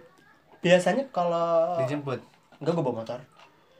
[0.59, 2.23] biasanya kalau Dijemput.
[2.57, 3.19] enggak gue bawa motor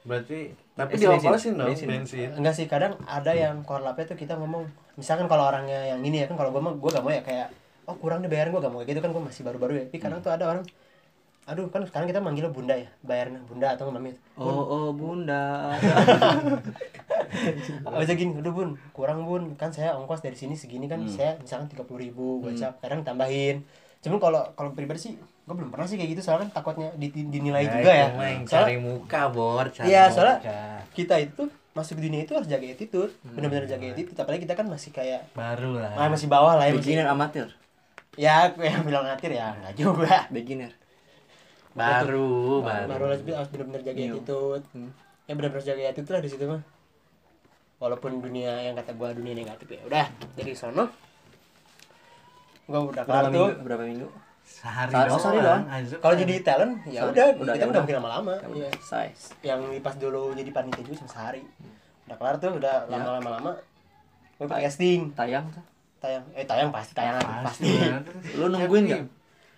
[0.03, 1.87] Berarti tapi Bensin, diongkosin dong bensin.
[1.87, 2.29] bensin.
[2.35, 4.67] enggak sih kadang ada yang korlapnya tuh kita ngomong
[4.99, 7.47] misalkan kalau orangnya yang ini ya kan kalau gue mah gue gak mau ya kayak
[7.87, 9.83] oh kurang nih bayaran gue gak mau kayak gitu kan gue masih baru-baru ya.
[9.87, 10.65] Tapi kadang tuh ada orang
[11.43, 15.75] aduh kan sekarang kita manggilnya bunda ya bayarnya bunda atau mami Oh, oh bunda.
[17.99, 19.51] aja gini udah bun kurang bun.
[19.59, 23.67] Kan saya ongkos dari sini segini kan saya misalkan tiga puluh ribu gocap kadang tambahin.
[23.99, 27.27] Cuman kalau kalau pribadi sih gue belum pernah sih kayak gitu soalnya kan takutnya di-
[27.27, 30.59] dinilai juga ya itu mah yang soalnya cari muka bor cari Iya, soalnya muka.
[30.93, 34.89] kita itu masuk dunia itu harus jaga attitude benar-benar jaga attitude apalagi kita kan masih
[34.89, 37.47] kayak baru lah ah, masih bawah lah ya masih Beginner amatir.
[38.15, 40.71] ya gue yang bilang ngatir ya nggak juga Beginner.
[41.73, 44.13] baru baru, baru harus harus benar-benar jaga New.
[44.13, 44.91] attitude Hmm.
[45.25, 46.61] ya benar-benar jaga attitude lah di situ mah
[47.79, 50.05] walaupun dunia yang kata gua dunia negatif ya udah
[50.37, 50.87] jadi sono
[52.63, 53.65] gua udah kelar tuh minggu?
[53.65, 54.07] Berapa minggu?
[54.53, 55.63] Sehari doang sehari doang.
[55.97, 57.81] Kalau jadi talent ya udah Udah, kita udah udah.
[57.81, 58.69] mungkin lama-lama iya.
[58.77, 59.23] Size.
[59.41, 61.41] yang pas dulu jadi panitia juga cuma sehari
[62.05, 63.51] udah kelar tuh udah lama-lama lama
[64.35, 65.63] gue casting Tayang tuh.
[65.97, 69.01] tayang eh tayang pasti tayangan pasti, pasti Lu nungguin enggak?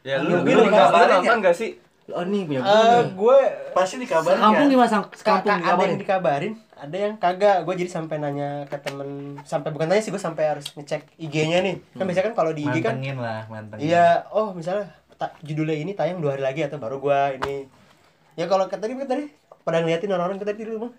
[0.02, 1.16] Ya Lu dikabarin ya?
[1.20, 1.72] nonton gak sih?
[2.08, 2.70] Oh nih punya Eh,
[3.02, 3.02] gue.
[3.18, 3.40] gue
[3.74, 4.70] pasti dikabarin Sekampung kan?
[4.70, 5.90] gimana sang sekampung Kakak ada dikabarin?
[5.90, 7.58] yang dikabarin, ada yang kagak.
[7.62, 9.10] Gue jadi sampai nanya ke temen,
[9.42, 11.76] sampai bukan tanya sih gue sampai harus ngecek IG-nya nih.
[11.92, 14.86] Kan biasanya kan kalau di IG kan, mantengin lah mantengin iya, oh misalnya
[15.16, 17.56] ta- judulnya ini tayang dua hari lagi atau baru gue ini.
[18.36, 19.26] Ya kalau tadi kan tadi
[19.60, 20.94] pada ngeliatin orang-orang ke tadi di rumah.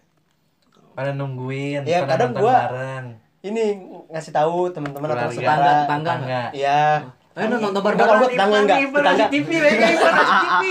[0.91, 3.63] pada nungguin Ya, kadang gua- bareng Ini
[4.11, 5.29] ngasih tahu teman-teman atau.
[5.29, 6.13] Tetangga, tetangga
[6.51, 7.05] Iya.
[7.37, 7.99] Ayo nonton Enggak, bareng.
[8.01, 8.79] kalau gue tetangga enggak.
[8.89, 9.25] Tetangga.
[9.29, 10.65] TV mereka Ipan masih TV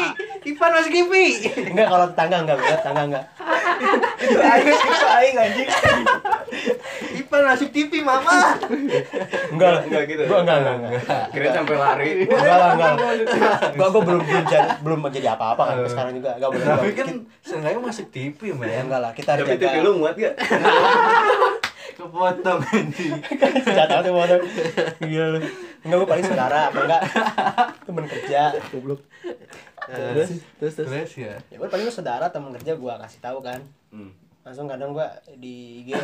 [0.45, 1.11] Ipan masih TV
[1.61, 3.23] Enggak kalau tetangga enggak, beda tetangga enggak.
[4.15, 5.67] itu aing itu aing anjing
[7.21, 8.57] Ipan masih TV mama
[9.53, 9.81] Enggak lah.
[9.85, 10.21] Enggak gitu.
[10.25, 11.23] Gua enggak, enggak, enggak.
[11.29, 12.09] Kira sampai lari.
[12.25, 12.93] Enggak lah, enggak.
[13.77, 16.31] Gua gua belum belum jadi belum jadi apa-apa kan sampai sekarang juga.
[16.33, 16.65] Enggak boleh.
[16.65, 17.07] tapi kan
[17.45, 20.33] seenggaknya masih TV Ya, men enggak lah, kita harus Tapi TV lu muat gak?
[21.95, 23.11] kepotong anjing
[23.63, 24.39] Enggak tahu tuh
[25.01, 25.39] Gila lu.
[25.85, 27.01] Enggak gua paling saudara apa enggak
[27.87, 28.41] temen kerja.
[28.73, 29.01] Goblok.
[29.85, 30.87] Terus terus terus.
[30.89, 33.61] terus ya Ya gua paling saudara temen kerja gua kasih tahu kan.
[33.89, 34.11] Hmm.
[34.43, 35.09] Langsung kadang gua
[35.39, 35.95] di IG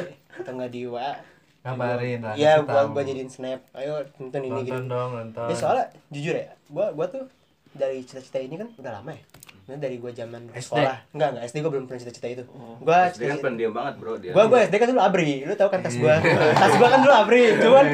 [0.41, 1.13] atau enggak di WA.
[1.61, 3.61] Ngabarin lah, Iya, gua gua jadiin snap.
[3.77, 4.73] Ayo nonton ini gitu.
[4.73, 7.29] nonton dong nonton Ya soalnya jujur ya, gua gua tuh
[7.71, 9.21] dari cita-cita ini kan udah lama ya.
[9.63, 10.61] Ini dari gua zaman SD?
[10.63, 10.97] sekolah.
[11.11, 11.43] Enggak, enggak.
[11.45, 12.43] SD gua belum pernah cita-cita itu.
[12.79, 14.31] Gua Dia kan pendiam banget bro dia.
[14.31, 15.31] gua gua SD kan dulu abri.
[15.41, 16.15] Lu tau kan tas gua?
[16.61, 17.41] Tas gua kan dulu abri.
[17.55, 17.85] Cuman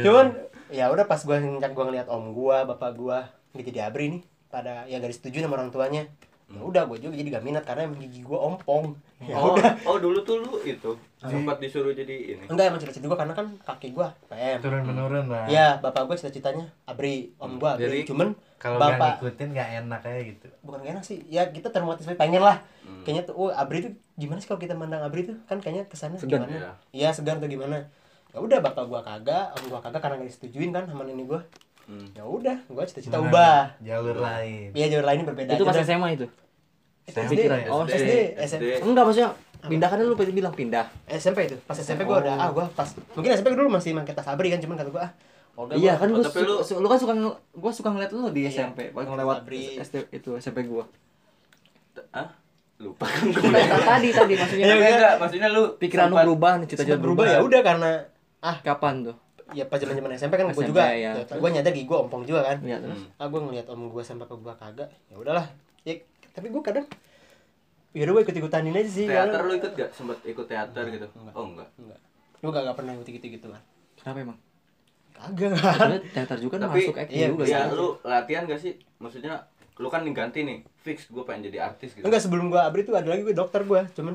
[0.00, 0.26] cuman
[0.68, 3.18] ya udah pas gua ngeliat gua ngeliat om gua bapak gua
[3.52, 6.06] gitu di abri nih pada ya garis setuju sama orang tuanya.
[6.46, 8.98] Ya udah gua juga jadi gak minat karena emang gigi gua ompong.
[9.20, 9.76] Ya Oh, udah.
[9.84, 12.44] oh dulu tuh lu itu sempat disuruh jadi ini.
[12.46, 15.46] enggak emang cita-cita gua karena kan kaki gua PM turun menurun lah.
[15.46, 17.86] Ya bapak gua cita-citanya abri om gua abri.
[17.86, 20.46] Jadi, cuman kalau nggak ngikutin nggak enak kayak gitu.
[20.60, 21.24] Bukan gak enak sih.
[21.32, 22.60] Ya kita termotivasi pengen lah.
[22.84, 23.06] Hmm.
[23.08, 25.40] kayaknya tuh oh abri tuh gimana sih kalau kita mandang abri tuh?
[25.48, 26.44] Kan kayaknya kesannya Segan.
[26.44, 26.76] gimana?
[26.92, 27.08] Iya.
[27.16, 27.88] Segan tuh gimana?
[28.30, 31.40] Ya udah bapak gua kagak om gua kagak karena gak disetujuin kan sama nenek gua.
[31.88, 32.06] Hmm.
[32.12, 33.62] ya udah gua cita-cita Mana ubah.
[33.80, 34.68] Jalur lain.
[34.76, 35.80] Iya jalur lainnya berbeda Itu pas.
[35.80, 36.26] SMA itu.
[37.08, 37.72] SD ya.
[37.72, 38.84] Oh, SD SD.
[38.84, 39.32] Enggak maksudnya
[39.64, 40.84] pindahkan lu tadi bilang pindah.
[41.08, 41.56] SMP itu.
[41.64, 44.60] Pas SMP gua udah ah gua pas mungkin SMP dulu masih pakai tas abri kan
[44.60, 45.12] cuman kata gua ah
[45.52, 47.12] udah Iya kan Oh, gua tapi su- lu- su- lu kan suka
[47.52, 48.70] gua suka ngeliat lu di Iya.
[48.70, 49.76] SMP pas ngelewat Abri.
[49.76, 50.84] SD itu SMP gua.
[52.10, 52.28] Ah,
[52.76, 53.60] lupa kan gue.
[53.84, 57.38] tadi tadi maksudnya Iya, Enggak, enggak, maksudnya lu pikiran lu berubah nih cita-cita berubah ya
[57.40, 57.90] udah karena
[58.40, 59.16] ah Kapan tuh?
[59.50, 61.10] ya pas zaman zaman SMP kan gua SMP, juga ya.
[61.12, 63.02] ya, gua nyadar gigi gua ompong juga kan Iya terus.
[63.12, 65.46] ah gue ngeliat om gue sama bapak gue kagak ya udahlah
[65.82, 65.92] ya
[66.30, 66.86] tapi gue kadang
[67.90, 69.90] ya udah gue ikut ikutan ini aja sih teater lu ikut gak?
[69.90, 71.06] Sempet ikut teater gitu?
[71.12, 71.34] Enggak.
[71.34, 71.68] Oh enggak.
[71.76, 71.98] enggak
[72.40, 73.62] gue gak, pernah ikut gitu gitu kan
[73.98, 74.38] Kenapa emang?
[75.20, 77.72] Kagak kan teater juga kan Tapi masuk acting iya, juga Ya sih.
[77.72, 78.72] lu latihan gak sih?
[78.96, 79.34] Maksudnya
[79.74, 82.02] lu kan diganti nih, fix gue pengen jadi artis gitu.
[82.02, 84.12] enggak sebelum gue abri tuh ada lagi gue dokter gue cuman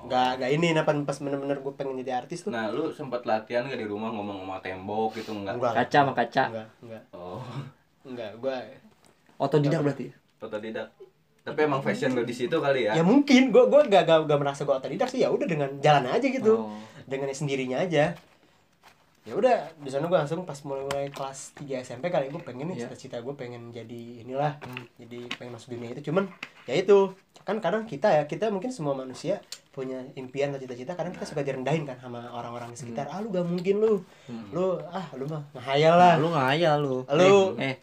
[0.00, 3.62] nggak nggak ini apa pas bener-bener gue pengen jadi artis tuh Nah, lu sempat latihan
[3.62, 5.54] gak di rumah ngomong sama tembok gitu enggak?
[5.54, 6.44] enggak Kaca sama kaca.
[6.48, 7.42] enggak enggak Oh,
[8.04, 8.56] enggak gue
[9.36, 10.06] Otodidak berarti.
[10.38, 10.86] otodidak.
[11.40, 12.92] Tapi emang fashion lu di situ kali ya?
[12.92, 16.06] ya mungkin gue gue gak, gak, gak merasa gue otodidak sih ya udah dengan jalan
[16.06, 16.78] aja gitu Oh.
[17.04, 18.14] dengan sendirinya aja
[19.28, 22.72] ya udah di sana gue langsung pas mulai mulai kelas 3 SMP kali gue pengen
[22.72, 22.88] nih Iya.
[22.88, 24.56] cita-cita gue pengen jadi inilah
[24.96, 26.08] jadi pengen masuk dunia itu.
[26.08, 26.32] Cuman
[26.64, 27.12] ya itu
[27.44, 31.40] kan kadang kita ya kita mungkin semua manusia punya impian atau cita-cita kadang kita suka
[31.40, 33.06] direndahin kan sama orang-orang di sekitar.
[33.06, 33.92] Ah lu gak mungkin lu.
[34.50, 36.12] Lu ah lu mah ngehayal lah.
[36.16, 36.96] Nah, lu ngayal lu.
[37.06, 37.76] Lu- eh,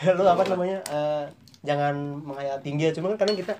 [0.16, 1.24] lu apa namanya eh,
[1.60, 2.92] jangan menghayal tinggi ya.
[2.94, 3.54] Cuma kan kadang kita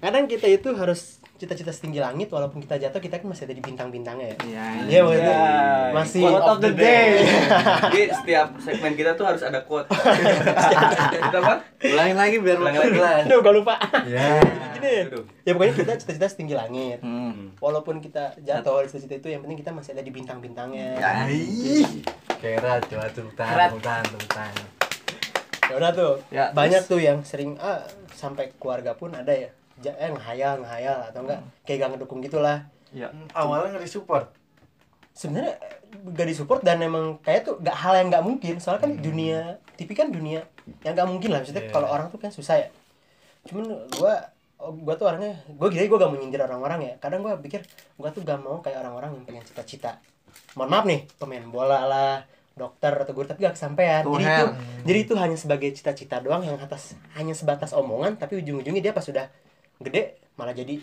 [0.00, 3.62] kadang kita itu harus cita-cita setinggi langit walaupun kita jatuh kita kan masih ada di
[3.66, 4.64] bintang-bintangnya ya Iya.
[4.86, 5.38] Iya, maksudnya
[5.90, 7.10] masih Quote of the day.
[7.92, 9.90] Jadi setiap segmen kita tuh harus ada quote.
[11.26, 11.54] kita apa?
[11.82, 13.14] Ulangin lagi biar lu Ulang lagi lah.
[13.26, 13.74] Aduh, gak lupa.
[14.06, 14.38] ya
[14.78, 14.92] Gini.
[15.10, 15.24] Aduh.
[15.42, 17.02] Ya pokoknya kita cita-cita setinggi langit.
[17.02, 17.58] Hmm.
[17.58, 20.94] Walaupun kita jatuh di cita-cita itu yang penting kita masih ada di bintang-bintangnya.
[22.42, 23.70] kera coba tepuk Kerat.
[23.70, 24.66] tangan tepuk tangan tepuk tangan
[25.70, 26.14] Ya udah tuh.
[26.34, 29.50] Ya, banyak tuh yang sering ah sampai keluarga pun ada ya
[29.90, 32.62] eh ngehayal ngehayal atau enggak kayak gak ngedukung gitulah.
[32.94, 33.10] Ya.
[33.34, 34.30] Awalnya nggak disupport?
[35.12, 35.76] Sebenarnya eh,
[36.12, 38.54] gak disupport dan emang kayak tuh gak hal yang gak mungkin.
[38.62, 39.38] Soalnya kan dunia
[39.74, 40.46] TV kan dunia
[40.86, 41.40] yang gak mungkin lah.
[41.42, 41.72] Maksudnya Iya.
[41.72, 42.68] kalau orang tuh kan susah ya.
[43.48, 43.64] Cuman
[43.98, 44.14] gua
[44.62, 46.94] oh, gua tuh orangnya gua gila gua gak mau nyindir orang-orang ya.
[47.00, 47.64] Kadang gua pikir
[47.96, 49.98] gua tuh gak mau kayak orang-orang yang pengen cita-cita.
[50.56, 52.14] Mohon maaf nih pemain bola lah
[52.52, 54.04] dokter atau guru tapi gak kesampaian.
[54.04, 54.46] Jadi itu
[54.84, 59.04] jadi itu hanya sebagai cita-cita doang yang atas hanya sebatas omongan tapi ujung-ujungnya dia pas
[59.04, 59.28] sudah
[59.82, 60.02] gede
[60.34, 60.74] malah jadi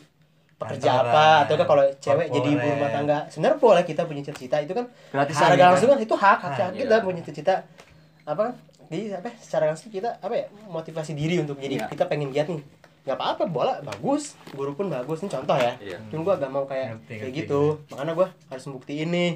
[0.56, 4.22] pekerja Kantoran, apa atau enggak kalau cewek jadi ibu rumah tangga sebenarnya boleh kita punya
[4.22, 5.72] cita-cita itu kan Gratisan secara ya gak kan?
[5.72, 7.00] langsung kan itu hak hak, Ah, kita iya.
[7.00, 7.56] punya cita-cita
[8.24, 8.54] apa kan
[8.90, 11.88] jadi apa secara langsung kita apa ya motivasi diri untuk jadi Iya.
[11.88, 12.60] kita pengen giat nih
[13.00, 15.98] nggak apa-apa bola bagus guru pun bagus ini contoh ya Iya.
[16.12, 19.32] cuma gua gak mau kayak Ngerti, kayak ngerti, gitu makanya gua harus membuktiin nih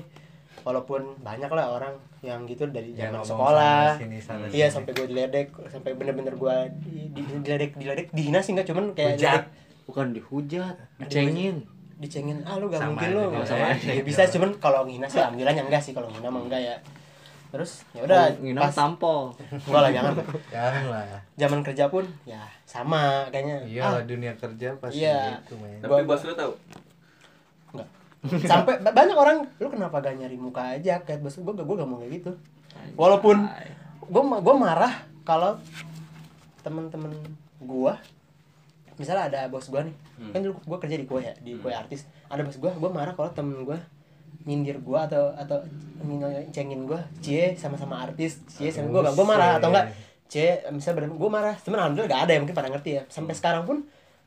[0.64, 3.84] walaupun banyak lah orang yang gitu dari Jangan zaman ngomong sekolah.
[3.86, 4.74] sana sini, sana iya sini.
[4.74, 8.08] sampai gue diledek sampai bener-bener gua di, di, diledek diledek.
[8.10, 9.44] Dihina sih nggak cuman kayak Hujat.
[9.44, 9.46] diledek,
[9.84, 11.58] bukan dihujat dicengin.
[11.94, 13.24] dicengin ah lu gak Sama mungkin lu.
[13.30, 16.62] nggak sama ya bisa cuman kalau ngina sih alhamdulillahnya enggak sih kalau ngina mah enggak
[16.62, 16.76] ya.
[17.50, 19.30] Terus ya udah ngina pas tampol.
[19.62, 20.14] Enggak lah jangan.
[20.50, 21.06] Jangan lah.
[21.38, 23.62] Zaman kerja pun ya sama kayaknya.
[23.64, 25.38] Iya ah, dunia kerja pasti Iya.
[25.40, 25.78] gitu men.
[25.78, 26.52] Tapi bos lu tahu?
[28.50, 31.00] sampai ba- banyak orang lu kenapa gak nyari muka aja?
[31.02, 32.32] Kayak bos gue gue gak mau kayak gitu.
[32.96, 33.38] Walaupun
[34.04, 35.56] gue gue marah kalau
[36.60, 37.12] temen-temen
[37.60, 38.00] gua
[38.94, 40.30] misalnya ada bos gua nih Hmm.
[40.30, 42.06] kan dulu gua kerja di kue ya di kue artis.
[42.30, 43.82] Ada bos gua gua marah kalau temen gua
[44.44, 45.58] nyindir gua atau atau
[46.52, 49.90] cengin gua cie sama-sama artis cie sama gua gua marah atau enggak
[50.30, 51.56] cie misalnya gua marah.
[51.58, 53.04] Cuman alhamdulillah gak ada yang mungkin pada ngerti ya.
[53.10, 53.84] Sampai sekarang pun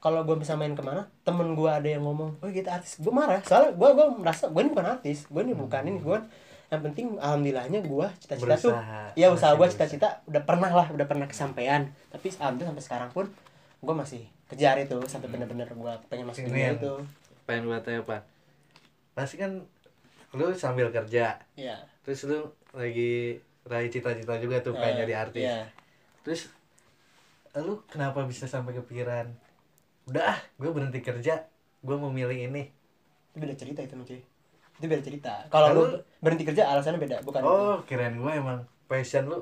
[0.06, 3.02] kalau gua bisa main ke mana temen gua ada yang ngomong oh kita artis.
[3.02, 6.22] Gua marah soalnya gua gua merasa gua ini bukan artis gua ini bukan ini gua
[6.70, 9.02] yang penting alhamdulillahnya gua cita-cita tuh Berusaha.
[9.18, 9.74] ya usaha berusaha.
[9.74, 11.90] cita-cita udah pernah lah udah pernah kesampaian.
[12.14, 13.26] Tapi alhamdulillah sampai sekarang pun
[13.82, 16.94] gua masih kejar itu sampai bener-bener gua pengen masuk dunia itu.
[17.42, 18.22] Pengen buat apa?
[19.18, 19.66] Pasti kan
[20.38, 21.34] lu sambil kerja.
[21.58, 22.38] Ya terus lu
[22.70, 25.42] lagi raih cita-cita juga tuh pengen jadi artis.
[25.42, 25.66] ya
[26.22, 26.54] terus
[27.58, 29.26] lu kenapa bisa sampai kepikiran
[30.06, 31.34] udah ah gue berhenti kerja
[31.78, 32.62] gue mau milih ini.
[33.28, 34.20] Itu beda cerita itu cuy
[34.76, 35.32] itu beda cerita.
[35.48, 35.84] Kalau lu
[36.18, 37.48] berhenti kerja alasannya beda bukan itu.
[37.48, 39.40] oh kirain gue emang passion lu.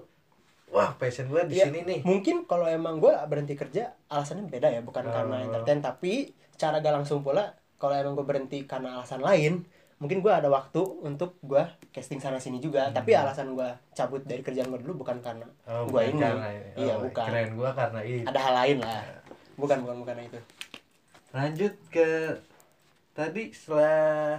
[0.69, 2.01] Wah passion gue di Iya, sini nih.
[2.03, 5.45] mungkin kalau emang gue berhenti kerja alasannya beda ya bukan karena Oh.
[5.45, 5.81] entertain.
[5.81, 6.13] Tapi
[6.55, 10.81] cara gak langsung pula kalau emang gue berhenti karena alasan lain mungkin gue ada waktu
[11.03, 12.91] untuk gue casting sana sini juga.
[12.91, 15.83] Tapi alasan gue cabut dari kerjaan gue dulu bukan karena Hmm.
[15.83, 16.21] oh, gue ini.
[16.21, 17.27] karena iya oh, bukan.
[17.27, 18.23] kirain gue karena ini.
[18.25, 19.03] Ada hal lain lah
[19.55, 20.41] bukan bukan bukan itu.
[21.31, 22.31] Lanjut ke
[23.11, 24.39] tadi setelah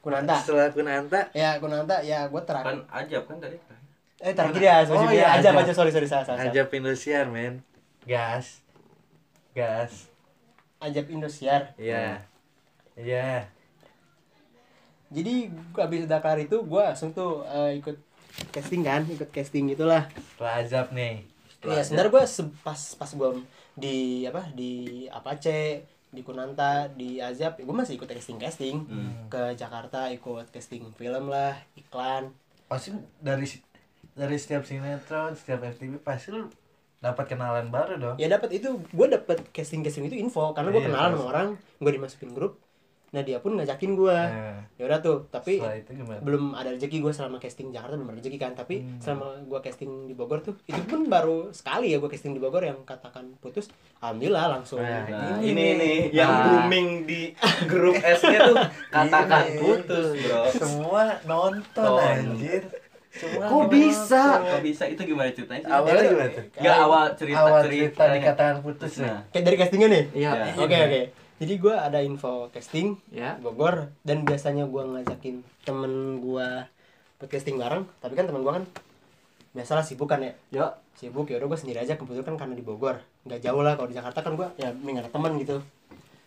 [0.00, 0.36] Kunanta.
[0.40, 1.20] setelah Kunanta.
[1.32, 3.56] Ya Kunanta ya gue terakhir Kan ajab kan tadi.
[4.20, 5.64] eh terakhir ya Oh, ya iya, aja Ajab.
[5.64, 7.64] aja sorry sorry salah salah ajab Indosiar men.
[8.04, 8.60] Gas.
[9.52, 10.08] Gas.
[10.78, 11.72] Ajab Indosiar.
[11.76, 12.20] Iya.
[12.96, 13.48] Iya.
[15.10, 17.96] Jadi gua abis Dakar itu gue langsung tuh eh, ikut
[18.52, 20.06] casting kan ikut casting gitulah.
[20.36, 21.24] Setelah ajab nih.
[21.60, 22.22] Iya, sebenarnya gue
[22.62, 23.28] pas pas gue
[23.72, 24.72] di apa di
[25.06, 29.30] Apache di Kunanta di Azab gue masih ikut casting casting Hmm.
[29.30, 32.34] ke Jakarta ikut casting film lah iklan.
[32.66, 33.46] Pasti dari
[34.12, 36.50] dari setiap sinetron setiap FTV pasti lu
[36.98, 38.16] dapat kenalan baru dong.
[38.18, 38.82] Ya dapat itu.
[38.90, 40.50] Gue dapat casting casting itu info.
[40.50, 42.58] Karena gue Iya, kenalan sama orang gue dimasukin grup
[43.10, 46.70] nah dia pun ngajakin gue Nah, ya udah tuh tapi setelah itu gimana belum ada
[46.70, 48.98] rezeki gue selama casting Jakarta belum ada rezeki kan tapi Hmm.
[48.98, 52.62] selama gue casting di Bogor tuh itu pun baru sekali ya gue casting di Bogor
[52.62, 53.66] yang katakan putus
[53.98, 55.98] alhamdulillah langsung Nah, Nah, Ini ini nih.
[56.12, 56.44] yang Nah.
[56.62, 57.34] booming di
[57.66, 58.56] grup S-nya tuh
[58.94, 59.58] katakan Ini.
[59.58, 60.42] putus, Bro.
[60.54, 62.14] semua nonton Nonton.
[62.30, 62.62] anjir
[63.10, 64.22] semua Kok bisa?
[64.40, 65.60] Kok bisa itu gimana ceritanya?
[65.60, 65.72] sih?
[65.72, 67.74] awalnya Ya, gimana tuh Enggak awal cerita awal cerita.
[67.98, 70.44] cerita dikatakan putus ya Nah, kayak dari castingnya nih iya Ya.
[70.56, 71.02] Oke oke.
[71.40, 76.48] Jadi gue ada info casting ya di Bogor dan biasanya gue ngajakin temen gue
[77.16, 77.88] buat casting bareng.
[77.96, 78.64] Tapi kan temen gue kan
[79.50, 80.36] biasalah sibuk kan ya.
[80.52, 83.00] yo Sibuk ya udah gue sendiri aja kebetulan kan karena di Bogor.
[83.24, 85.56] Nggak jauh lah kalau di Jakarta kan gue ya mending ada temen gitu.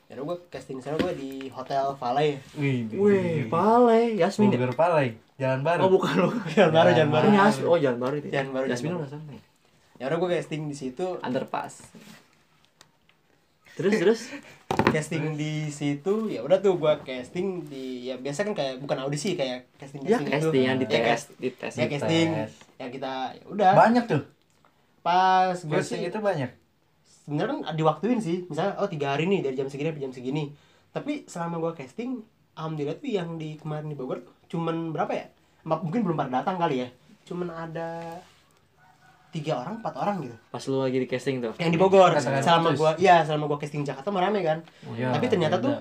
[0.09, 2.41] Ya udah gue casting sana gue di Hotel Valley.
[2.57, 7.09] wih wih pale Yasmin ya Bogor Palai jalan baru oh bukan lo Jalan baru jalan
[7.13, 7.25] baru.
[7.29, 8.33] Yasmin oh jalan baru itu ya?
[8.41, 9.33] Jalan baru, Yasmin jalan udah sana
[10.01, 11.05] Ya udah gue casting di situ.
[11.21, 11.93] underpass
[13.73, 14.19] terus terus?
[14.85, 19.33] Casting di situ ya udah tuh gue casting di ya biasa kan kayak bukan audisi
[19.33, 22.53] kayak casting ya casting casting yang Ya, dites cas- dites ya casting Dites.
[22.75, 23.71] ya kita ya udah.
[23.73, 24.21] Banyak tuh.
[24.99, 26.49] Pas gue casting sih itu banyak.
[27.23, 30.43] Sebenarnya kan diwaktuin sih misalnya oh tiga hari nih dari jam segini sampai jam segini.
[30.89, 32.21] Tapi selama gue casting
[32.53, 35.25] alhamdulillah tuh yang di kemarin di Bogor cuman berapa ya?
[35.63, 36.89] Mungkin belum pada datang kali ya.
[37.23, 38.19] Cuman ada
[39.33, 40.35] tiga orang empat orang gitu.
[40.53, 41.53] Pas lu lagi di casting tuh.
[41.57, 42.13] yang di Bogor.
[42.13, 42.79] Katakan selama putus.
[42.79, 44.61] gua iya selama gua casting Jakarta mah rame kan.
[44.93, 45.65] Iya, tapi ternyata beda.
[45.65, 45.75] tuh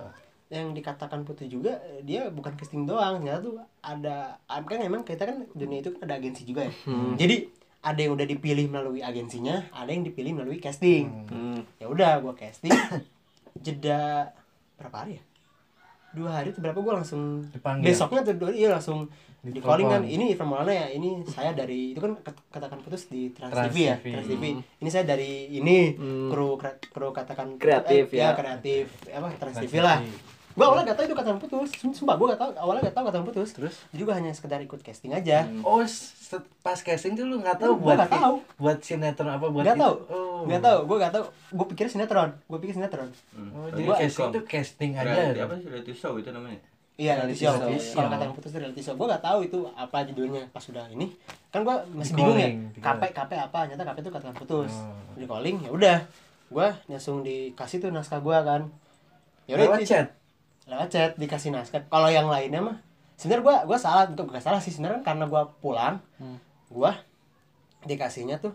[0.53, 3.21] yang dikatakan putih juga dia bukan casting doang.
[3.21, 6.73] Ternyata tuh ada ah, kan emang kita kan dunia itu kan ada agensi juga ya.
[7.21, 7.37] Jadi
[7.83, 11.29] ada yang udah dipilih melalui agensinya ada yang dipilih melalui casting.
[11.29, 11.61] Hmm.
[11.77, 12.73] ya udah gua casting.
[13.65, 14.33] Jeda
[14.81, 15.23] berapa hari ya
[16.13, 17.89] dua hari itu berapa gua langsung Dipanggil.
[17.89, 19.09] besoknya tuh dua iya langsung
[19.43, 22.15] di calling kan ini Irfan Maulana ya ini saya dari itu kan
[22.49, 24.07] katakan putus di Trans, Trans TV ya TV.
[24.13, 26.31] Trans TV ini saya dari ini Hmm.
[26.31, 26.55] kru
[26.87, 28.33] kru katakan Kreatif, eh, ya.
[28.33, 30.15] kreatif apa Trans, Trans TV lah TV.
[30.53, 33.05] Gua awalnya gak tahu itu katakan putus Sum- sumpah gua gak tahu awalnya gak tahu
[33.07, 33.75] katakan putus Terus?
[33.89, 37.73] jadi gua hanya sekedar ikut casting aja Oh, set- pas casting tuh lu nggak tahu
[37.75, 38.35] Gua buat nggak tahu.
[38.57, 40.43] buat sinetron apa buat Gak tahu Oh.
[40.45, 43.09] nggak tahu gua gak tahu gua pikir sinetron gua pikir sinetron
[43.51, 45.43] Oh, jadi Gua- casting tuh casting Reality aja.
[45.45, 46.61] apa sih reality show itu namanya?
[46.95, 47.57] Iya reality show.
[47.57, 47.97] show.
[47.97, 48.93] Kalau kata yang putus itu reality show.
[48.93, 51.09] Gue gak tahu itu apa judulnya pas sudah ini.
[51.49, 52.53] Kan gue masih bingung ya.
[52.75, 53.13] KP calling.
[53.17, 53.59] KP apa?
[53.65, 54.73] Ternyata KP itu katakan putus.
[54.77, 54.93] Oh.
[55.15, 55.99] Di calling ya udah.
[56.47, 58.69] Gue langsung dikasih tuh naskah gue kan.
[59.43, 60.13] Ya udah Lewat itu- chat.
[60.67, 61.83] Lewat chat dikasih naskah.
[61.91, 62.77] Kalau yang lainnya mah
[63.19, 64.71] sebenarnya gue gua salah bukan gak salah sih.
[64.75, 65.99] Sebenarnya karena gue pulang
[66.73, 66.93] gue
[67.85, 68.55] dikasihnya tuh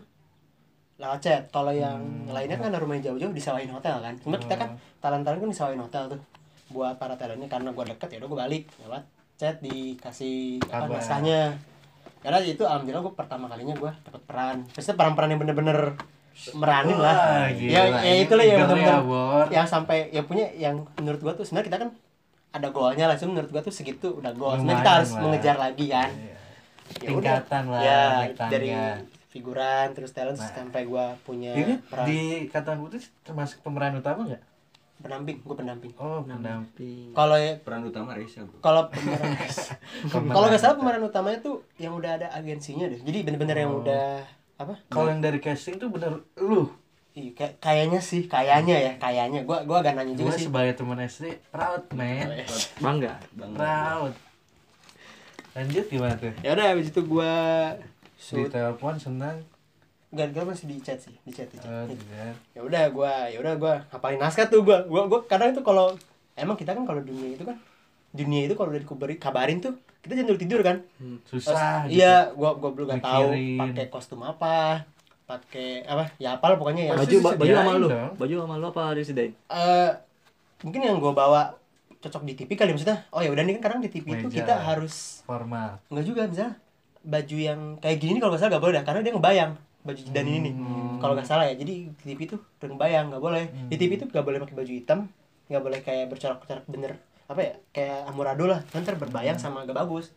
[0.98, 4.14] lewat chat kalau yang lainnya kan rumahnya jauh-jauh disewain hotel kan.
[4.18, 6.20] Cuma kita kan talent-talent kan disewain hotel tuh.
[6.68, 8.62] Buat para talentnya karena gue deket ya udah gue balik.
[8.82, 9.04] Lewat
[9.38, 11.54] chat dikasih apa naskahnya.
[12.18, 14.66] Karena itu alhamdulillah gue pertama kalinya gue dapet peran.
[14.74, 15.78] Maksudnya peran-peran yang bener-bener
[16.50, 17.68] meranin lah gila.
[17.68, 18.98] ya, ya itulah yang Eager bener-bener
[19.44, 21.90] ya, yang sampai yang punya yang menurut gue tuh sebenarnya kita kan
[22.50, 25.20] ada goalnya lah cuma menurut gue tuh segitu udah goal sebenarnya kita harus lah.
[25.20, 26.36] mengejar lagi kan Iya.
[26.98, 27.36] Ya udah.
[27.36, 28.00] Tingkatan lah, ya
[28.32, 28.48] tangga.
[28.48, 28.70] dari
[29.28, 30.48] figuran terus talent Nah.
[30.48, 34.40] sampai gua punya Ini peran di Katakan Putus termasuk pemeran utama nggak?
[34.98, 37.12] pendamping gua pendamping Oh, pendamping.
[37.12, 38.56] kalau ya- Peran utama Reza bro.
[38.58, 39.30] kalau pemeran
[40.26, 43.78] kalau nggak salah pemeran utamanya tuh yang udah ada agensinya deh jadi bener-bener yang Oh.
[43.78, 44.24] udah
[44.58, 46.66] apa Kalau yang dari casting tuh bener lu.
[47.18, 51.02] Iya, kayak kayaknya sih kayaknya ya kayaknya gua gua agak nanya juga sih sebagai teman
[51.02, 52.26] SD proud man.
[52.78, 53.14] Bangga.
[53.34, 53.50] Bang.
[53.54, 54.12] Proud.
[55.58, 56.30] Lanjut gimana tuh?
[56.42, 57.34] ya udah habis itu gua
[57.74, 59.42] Di shoot telepon senang.
[60.08, 61.68] Gak, gua masih di chat sih di chat, di chat.
[61.68, 61.90] Oh,
[62.54, 65.98] ya udah gua ya udah gua ngapalin naskah tuh gua gua gua kadang itu kalau
[66.38, 67.58] emang kita kan kalau dunia itu kan
[68.14, 69.74] dunia itu kalau udah dikabarin kabarin tuh
[70.08, 70.76] kita jangan dulu tidur kan
[71.22, 71.52] Susah.
[71.52, 72.00] Terus, gitu.
[72.00, 74.88] iya gua gua belum gak tahu pakai kostum apa
[75.22, 77.88] pakai apa ya apal pokoknya ya Baju ba- baju sama lu.
[78.16, 79.36] Baju sama lu apa disediain?
[79.44, 79.90] Eh,
[80.58, 81.42] mungkin yang gua bawa
[81.98, 84.38] cocok di TV kali maksudnya oh ya udah nih kan kadang di TV itu Meja.
[84.40, 85.82] kita harus Formal.
[85.86, 86.54] nggak juga misalnya
[87.00, 90.00] baju yang kayak gini nih kalau nggak salah nggak boleh dah karena dia ngebayang baju
[90.08, 90.54] dan ini nih
[90.96, 94.04] kalau nggak salah ya jadi di TV itu udah ngebayang nggak boleh di TV itu
[94.06, 94.98] nggak boleh pakai baju hitam
[95.48, 96.92] nggak boleh kayak bercorak-corak bener
[97.28, 100.16] apa ya kayak amburadul lah nanti berbayang sama gak bagus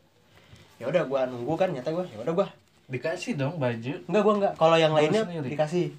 [0.79, 2.47] ya udah gua nunggu kan nyata gua ya udah gua
[2.87, 3.93] Dikasih dong baju.
[4.03, 5.51] enggak gua enggak kalau yang lainnya sendiri.
[5.51, 5.91] dikasih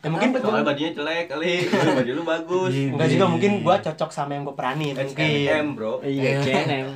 [0.00, 1.64] ya mungkin Soalnya bajunya jelek kali.
[1.72, 2.72] baju lu bagus.
[2.72, 2.88] Iya.
[2.92, 6.00] enggak juga mungkin gua cocok sama yang gua peranin mungkin bro.
[6.00, 6.86] Iya, CNM.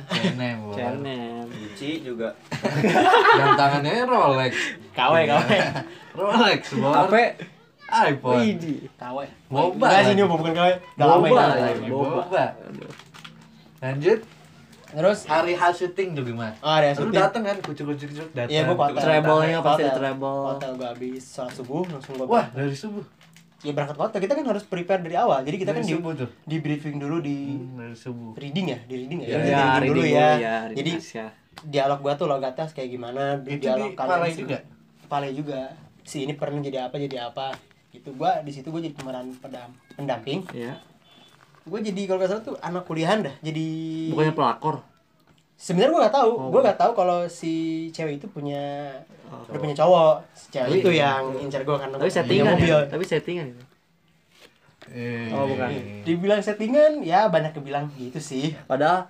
[0.61, 0.73] Bor.
[0.77, 1.45] CNM.
[1.49, 2.29] Gucci juga.
[3.33, 4.53] Jam tangannya Rolex.
[4.93, 5.57] kawe kawe
[6.13, 6.93] Rolex, Bor.
[6.93, 7.13] HP
[7.89, 8.45] iPhone.
[8.93, 11.49] Kawe Boba enggak sih ini bukan kawe udah lama ya Boba.
[11.89, 12.45] Boba.
[12.69, 13.08] Boba.
[13.79, 14.19] Lanjut.
[14.89, 16.53] terus Hari H syuting juga gimana?
[16.57, 18.49] oh Lu syuting dateng kan kucuk-kucuk datang.
[18.49, 18.97] Iya, gua hotel.
[18.99, 19.93] Treble-nya pasti Hotel.
[19.93, 20.41] treble.
[20.49, 23.05] Hotel gua habis sholat subuh langsung gua Wah, dari subuh.
[23.59, 24.19] ya berangkat hotel.
[24.19, 25.43] Kita kan harus prepare dari awal.
[25.43, 26.29] Jadi kita Dari kan di, tuh.
[26.41, 28.31] di briefing dulu di Hmm, dari subuh.
[28.33, 29.27] reading ya, di reading ya.
[29.27, 30.25] Ya, Di ya, reading dulu reading ya.
[30.25, 31.29] dulu ya, reading Jadi naskah.
[31.61, 34.41] dialog gua tuh logatnya kayak gimana, Itu dialog di sih.
[34.41, 34.57] juga?
[35.05, 35.61] Palai juga.
[36.01, 37.53] Si ini pernah jadi apa, jadi apa.
[37.91, 39.29] Gitu gua di situ gua jadi pemeran
[39.93, 40.49] pendamping.
[40.49, 40.81] Iya.
[41.69, 43.35] Gua jadi kalau nggak salah tuh anak kuliahan dah.
[43.39, 43.67] Jadi
[44.09, 44.75] Bukannya pelakor.
[45.55, 46.31] sebenarnya gua nggak tahu.
[46.33, 46.49] Oh.
[46.49, 47.53] Gua nggak tahu kalau si
[47.89, 48.89] cewek itu punya
[49.29, 50.15] Oh, udah punya cowok.
[50.33, 52.73] Si cewek Tapi- itu yang incar gua karena Tapi settingan mobil.
[52.73, 52.79] ya.
[52.83, 53.63] Tapi settingan itu.
[54.89, 55.29] Eh.
[55.29, 55.69] Oh, bukan.
[56.01, 58.57] Dibilang settingan, ya banyak yang bilang gitu sih.
[58.65, 59.05] Padahal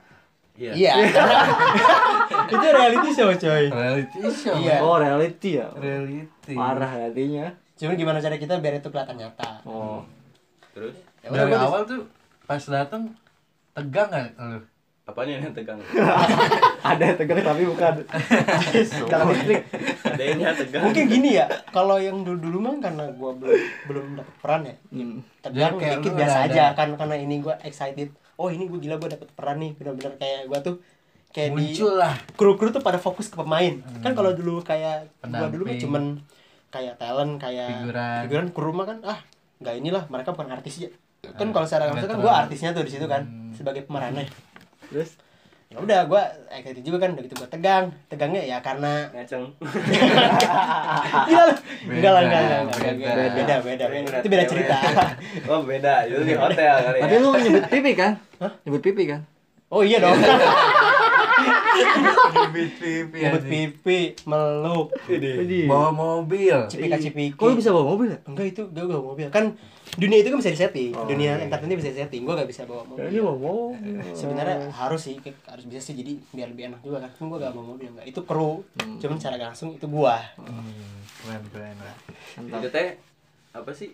[0.54, 0.76] Iya.
[0.76, 0.92] Iya.
[2.52, 3.72] itu reality show coy.
[3.72, 4.60] Reality show.
[4.60, 4.84] Iya.
[4.84, 5.72] oh reality ya.
[5.72, 6.52] Reality.
[6.52, 7.48] Parah hatinya.
[7.80, 9.64] Cuman gimana cara kita biar itu kelihatan nyata.
[9.64, 10.04] Oh.
[10.76, 12.04] Terus Ya Dari awal tuh
[12.50, 13.14] pas datang
[13.78, 14.58] tegang gak lu?
[15.06, 15.78] apanya yang tegang?
[16.90, 17.94] Ada yang tegang tapi bukan.
[19.10, 19.62] Dalam listrik.
[20.06, 20.82] Ada yang tegang.
[20.86, 23.58] mungkin gini ya, kalau yang dulu-dulu mah karena gua belum
[23.90, 24.76] belum dapet peran ya.
[24.90, 25.18] Hmm.
[25.42, 28.10] Tegang Jadi kayak dikit biasa udah aja ada- kan karena ini gua excited.
[28.38, 30.76] Oh, ini gua gila gua dapet peran nih, bener-bener kayak gua tuh
[31.30, 32.14] kayak Muncul di lah.
[32.34, 33.82] kru-kru tuh pada fokus ke pemain.
[34.02, 36.04] Kan kalau dulu kayak gua dulu mah cuman
[36.70, 38.20] kayak talent kayak Figuran.
[38.30, 39.20] figuran kru mah kan ah
[39.58, 40.90] nggak inilah mereka bukan artis ya
[41.22, 42.44] kan kalau secara langsung kan gua netral.
[42.44, 43.52] artisnya tuh di situ kan Hmm.
[43.52, 44.26] sebagai pemerannya
[44.88, 45.20] Terus
[45.66, 49.54] ya udah gue excited juga kan udah gitu gue tegang tegangnya ya karena ngaceng
[51.30, 51.54] Gila lu.
[51.88, 52.66] Enggak lah, enggak, enggak,
[52.98, 53.24] Beda.
[53.30, 54.18] Beda, beda, beda.
[54.18, 54.76] Itu beda cerita.
[55.52, 58.12] oh beda itu di hotel kali ya Tapi lu nyebut pipi kan?
[58.66, 59.22] Nyebut pipi kan?
[59.70, 60.18] Oh iya dong.
[62.30, 63.52] Bibit pipi Nyebut anjing.
[63.52, 64.88] pipi, meluk,
[65.66, 66.58] Bawa mobil.
[66.68, 67.36] cipika-cipiki.
[67.36, 68.20] Kok lu bisa bawa mobil ya?
[68.26, 69.28] Enggak itu, gue gak mobil.
[69.30, 69.46] Kan
[69.98, 70.92] dunia itu kan bisa disetting.
[70.94, 72.22] dunia entertainment bisa disetting.
[72.24, 73.10] Gue gak bisa bawa mobil.
[73.10, 73.96] Ini bawa mobil.
[74.14, 75.96] Sebenarnya harus sih, harus bisa sih.
[75.96, 77.12] Jadi biar lebih enak juga kan.
[77.18, 78.06] Gue gak bawa mobil enggak.
[78.06, 78.62] Itu kru.
[79.00, 80.20] Cuman secara gak langsung itu gua.
[80.38, 81.96] Hmm, keren keren lah.
[82.60, 82.88] itu teh
[83.50, 83.90] apa sih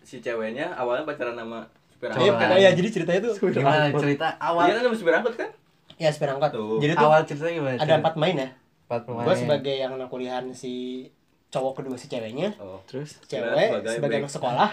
[0.00, 3.34] si ceweknya awalnya pacaran sama supir Iya, kan pokoknya jadi ceritanya tuh.
[3.50, 5.50] Gimana cerita iya awal kan sama supir angkot kan
[5.98, 6.50] Ya sepeda angkot.
[6.50, 6.78] Tuh.
[6.78, 7.76] Jadi tuh awal ceritanya gimana?
[7.76, 8.48] ada empat main ya.
[8.88, 9.24] empat pemain.
[9.26, 11.04] Gue sebagai yang anak kuliahan si
[11.48, 12.54] cowok kedua si ceweknya.
[12.56, 14.70] oh Terus Cewek Sebagai sebagai anak sekolah.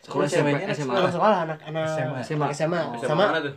[0.00, 0.94] Sekolah ceweknya SMA.
[0.96, 2.18] Anak sekolah, anak anak SMA.
[2.20, 3.54] SMA, SMA, sama mana tuh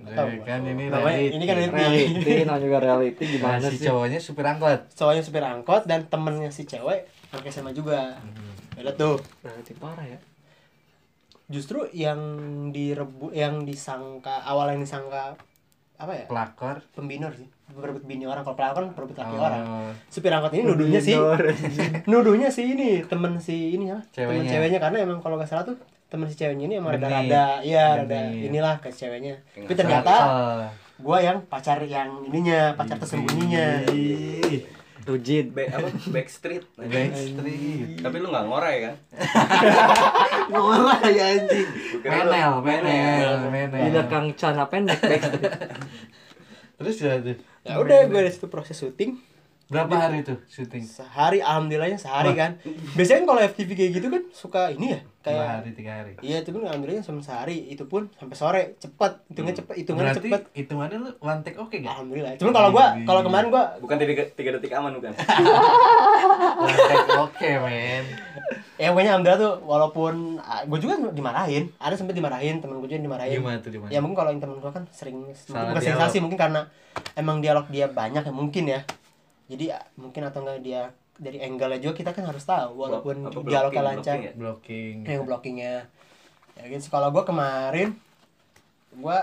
[0.00, 1.76] kan ini Namanya- ini kan reality.
[1.76, 3.84] reality, namanya juga reality Nah, gimana si sih?
[3.84, 4.80] cowoknya supir angkot.
[4.96, 8.16] soalnya supir angkot dan temennya si cewek anak SMA juga.
[8.80, 9.20] Ada tuh.
[9.44, 10.16] Reality parah ya.
[11.50, 12.16] Justru yang
[12.70, 15.36] direbu yang disangka awal yang disangka
[16.00, 16.24] apa ya?
[16.24, 16.80] Pelakor.
[16.90, 17.44] Pembinor sih.
[17.70, 19.44] Berebut bini orang kalau pelakor kan berebut laki Oh.
[19.44, 19.62] orang.
[20.08, 21.14] Supir angkot ini nuduhnya sih
[22.10, 24.00] nuduhnya sih ini temen si ini ya.
[24.10, 24.50] Temen Ceweknya.
[24.50, 25.76] ceweknya karena emang kalau nggak salah tuh
[26.08, 28.50] temen si ceweknya ini emang rada-rada iya rada Genit.
[28.50, 29.38] inilah ke ceweknya.
[29.54, 30.14] Tapi ternyata
[30.96, 33.86] gua yang pacar yang ininya, pacar tersembunyinya.
[35.08, 35.46] Rujit.
[35.50, 38.04] Back apa backstreet Backstreet.
[38.04, 38.94] tapi lu nggak ngorai kan
[40.52, 41.68] Ngorah ya anjing.
[42.02, 43.80] Menel, menel, menel.
[43.86, 45.52] Ini kang celana pendek backstreet.
[46.80, 47.36] Terus ya tuh.
[47.60, 49.20] Ya udah gue dari situ proses syuting
[49.70, 50.82] Berapa hari tuh syuting?
[50.82, 52.58] sehari alhamdulillahnya sehari kan.
[52.92, 56.12] Biasanya kan kalau FTV kayak gitu kan suka ini ya Dua kayak hari, tiga hari.
[56.18, 60.26] Iya itu pun alhamdulillahnya cuma sehari itu pun sampai sore cepet hitungnya cepet hitungannya Berarti
[60.26, 61.92] cepet hitungannya lu one take oke gak?
[61.92, 65.12] alhamdulillah cuman kalau gua kalau kemarin gua bukan tiga, tiga detik aman bukan
[66.64, 68.04] One take oke men.
[68.74, 72.98] ya pokoknya alhamdulillah tuh walaupun ah, gua juga dimarahin ada sempet dimarahin temen gua juga
[72.98, 73.90] dimarahin Gimana tuh gimana?
[73.92, 76.64] ya mungkin kalau yang temen gua kan sering Salah bukan sih mungkin karena
[77.12, 78.80] emang dialog dia banyak ya mungkin ya
[79.50, 79.64] jadi
[79.98, 80.82] mungkin atau enggak dia
[81.18, 84.14] dari angle juga kita kan harus tahu walaupun dialognya lancar.
[84.16, 84.32] blocking ya?
[84.32, 84.96] Blocking.
[85.04, 85.74] yang blockingnya.
[86.54, 87.98] Ya gitu kalau gue kemarin
[88.90, 89.18] gue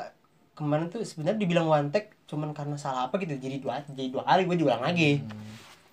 [0.53, 4.23] kemarin tuh sebenarnya dibilang one take cuman karena salah apa gitu jadi dua jadi dua
[4.27, 5.23] kali gue diulang lagi.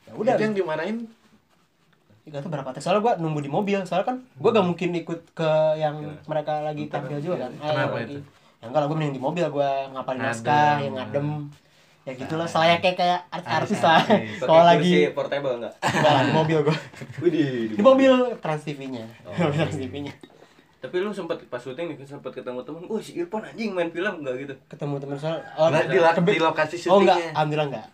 [0.05, 0.35] Ya udah.
[0.35, 0.99] Itu yang dimarahin?
[2.25, 5.20] Gak tau berapa take soalnya gue nunggu di mobil soalnya kan gue gak mungkin ikut
[5.31, 7.53] ke yang mereka lagi tampil juga kan.
[7.55, 8.20] Ah, yang Kenapa lagi- itu?
[8.59, 11.29] ya enggak lah gue mending di mobil gue ngapalin naskah yang ngadem
[12.04, 14.36] ya gitulah selayaknya kayak artis-artis lah Artis-artis.
[14.36, 16.76] Pakai kalau lagi portable enggak enggak lah, di mobil gue
[17.22, 19.48] Widih, di mobil trans TV-nya Oh.
[19.50, 20.12] trans TV-nya
[20.76, 24.20] tapi lu sempet pas syuting nih sempet ketemu temen wah si Irfan anjing main film
[24.20, 27.32] enggak gitu ketemu teman soal oh, Lah, di, lo- di lokasi oh enggak syutingnya.
[27.32, 27.86] alhamdulillah enggak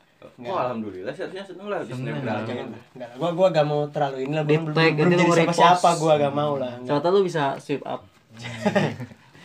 [0.43, 2.43] Oh, alhamdulillah seharusnya seneng lah di Seneng lah.
[2.43, 3.17] jangan lah enggak lah.
[3.17, 6.35] gua gua gak mau terlalu ini lah belum belum, belum jadi siapa siapa gua gak
[6.35, 8.01] mau lah enggak Siapa tahu lu bisa sweep up.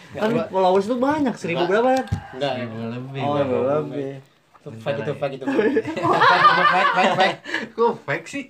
[0.09, 1.69] enggak Kan gua- followers lu banyak, seribu Enggak.
[1.69, 2.05] berapa kan?
[2.33, 3.21] enggak Seribu lebih.
[3.21, 4.11] Oh, lebih.
[4.65, 7.39] Itu fake itu fake itu fake fake
[7.71, 8.43] Kok fake sih?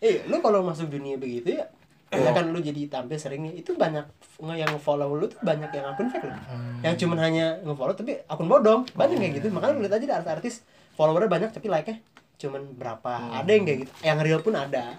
[0.00, 1.68] eh lu kalau masuk dunia begitu ya
[2.10, 4.02] ya kan lu jadi tampil sering itu banyak
[4.40, 6.34] nge- yang follow lu tuh banyak yang akun fake loh
[6.80, 9.46] yang cuman hanya nge-follow tapi akun bodong banyak kayak gitu.
[9.52, 10.54] Makanya lu lihat aja deh artis-artis
[10.96, 12.00] followernya banyak tapi like-nya
[12.40, 13.12] cuman berapa.
[13.36, 13.92] Ada yang kayak gitu.
[14.00, 14.96] Yang real pun ada.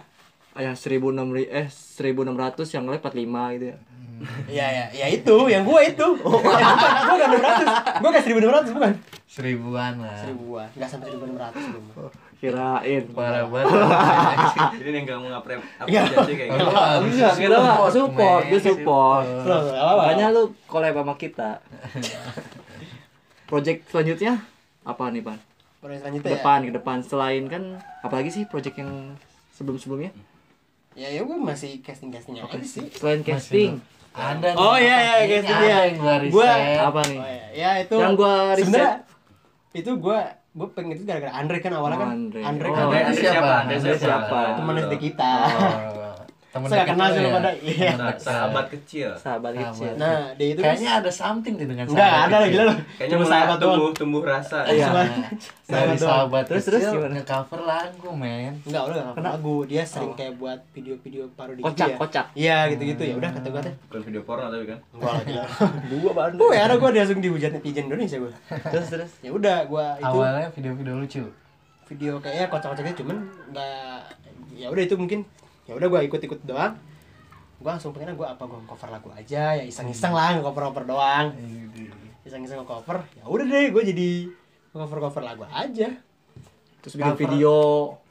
[0.54, 3.78] Yang seribu enam eh seribu enam ratus yang like empat lima gitu ya.
[4.46, 6.08] Iya ya, ya itu, yang gua itu.
[6.22, 6.62] Oh, bukan,
[7.04, 7.30] gua enggak
[7.98, 8.02] 600.
[8.02, 8.94] Gua enggak 1600 bukan.
[9.26, 10.16] Seribuan lah.
[10.18, 11.86] Seribuan, enggak sampai 1600 belum.
[12.38, 13.04] Kirain.
[13.14, 13.70] Parah banget.
[14.80, 15.54] jadi yang enggak mau ngapre
[15.86, 16.02] Iya.
[16.04, 16.66] apresiasi kayak gitu
[17.06, 19.26] Enggak, kita mah support, dia support.
[19.46, 20.02] Apa-apa.
[20.04, 21.50] Makanya lu collab sama kita.
[23.46, 24.34] Project selanjutnya
[24.82, 25.38] apa nih, Pan?
[25.78, 26.36] Proyek Ke selanjutnya ya.
[26.38, 27.64] depan, ke depan selain kan
[28.00, 29.18] apalagi sih project yang
[29.52, 30.14] sebelum-sebelumnya?
[30.92, 32.86] Ya ya gua masih casting-casting aja sih.
[32.92, 33.82] Selain casting.
[34.12, 34.50] Ada.
[34.54, 35.78] Oh, iya, iya, casting, ada iya.
[35.88, 36.56] yang gua Gua-.
[36.84, 37.18] Apa nih?
[37.18, 37.46] Oh, ya.
[37.56, 37.96] ya itu.
[37.96, 38.66] Yang gua riset.
[38.68, 38.94] Sebenarnya
[39.72, 40.20] itu gua
[40.52, 42.10] gua pengen itu gara-gara Andre kan awalnya Oh, kan.
[42.12, 42.42] Andre.
[42.44, 43.32] Andre Oh, kan Andre Andre siapa?
[43.32, 43.54] siapa?
[43.56, 44.40] Andre Andre siapa?
[44.60, 45.32] teman SD kita.
[45.48, 45.76] Oh,
[46.52, 47.32] temen Saya kenal sih ya?
[47.32, 47.52] pada.
[47.56, 47.92] Iya.
[48.18, 49.72] Sahabat kecil Sahabat Sahabat.
[49.72, 49.92] kecil.
[49.96, 52.78] Nah, dia itu kan Kayaknya ada something deh dengan enggak sahabat ada lagi lah.
[52.94, 53.72] kayaknya Cuma sahabat doang.
[53.74, 54.86] tumbuh tumbuh rasa Iya.
[54.86, 55.08] Cuma-
[55.64, 57.16] Dari Sahabat Terus, terus gimana?
[57.16, 58.52] nge-cover lagu, men.
[58.62, 59.56] Enggak, udah enggak Kena- lagu.
[59.64, 61.96] Dia sering kayak buat video-video parodi Kocak, gitu ya.
[61.98, 62.26] kocak.
[62.36, 63.14] Iya, gitu-gitu ya.
[63.16, 63.76] Udah kata gua teh.
[63.82, 65.32] bukan video porno tapi kan Gua lagi.
[65.94, 66.32] Dua bahan.
[66.36, 68.36] Oh, ya ada gua langsung dihujat netizen Indonesia gua.
[68.68, 69.12] Terus terus.
[69.20, 71.24] Ya udah gua itu Awalnya video-video lucu.
[71.86, 73.18] video kayaknya kocak-kocaknya cuman
[73.50, 74.00] nggak
[74.54, 75.28] ya udah itu mungkin
[75.72, 76.76] ya udah gua ikut-ikut doang.
[77.58, 81.32] Gua langsung pengen gua apa gua cover lagu aja ya iseng-iseng lah cover-cover doang.
[82.22, 83.08] Iseng-iseng cover.
[83.16, 84.28] Ya udah deh gua jadi
[84.70, 85.88] cover cover lagu aja
[86.82, 87.22] terus bikin Cover.
[87.22, 87.54] video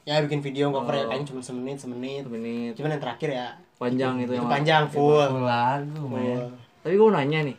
[0.01, 1.09] ya bikin video cover ya Oh.
[1.11, 4.83] paling cuma semenit semenit satu menit cuman yang terakhir ya panjang itu itu yang panjang
[4.87, 6.47] full Full lagu Full.
[6.79, 7.57] tapi gue nanya nih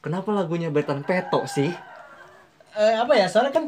[0.00, 1.68] kenapa lagunya Bertan Peto sih
[2.74, 3.64] Eh, apa ya soalnya kan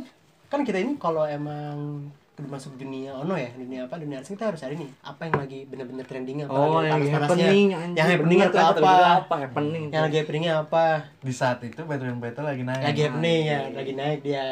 [0.48, 4.60] kan kita ini kalau emang masuk dunia ono ya dunia apa dunia artis kita harus
[4.60, 7.66] cari nih apa yang lagi bener-bener trending apa oh lagi yang lagi happening
[7.96, 8.92] yang happening itu apa?
[9.24, 10.84] apa happening yang lagi happeningnya apa?
[11.22, 12.82] Di saat itu Batman Battle lagi naik.
[12.82, 14.46] Lagi happening ya lagi naik dia.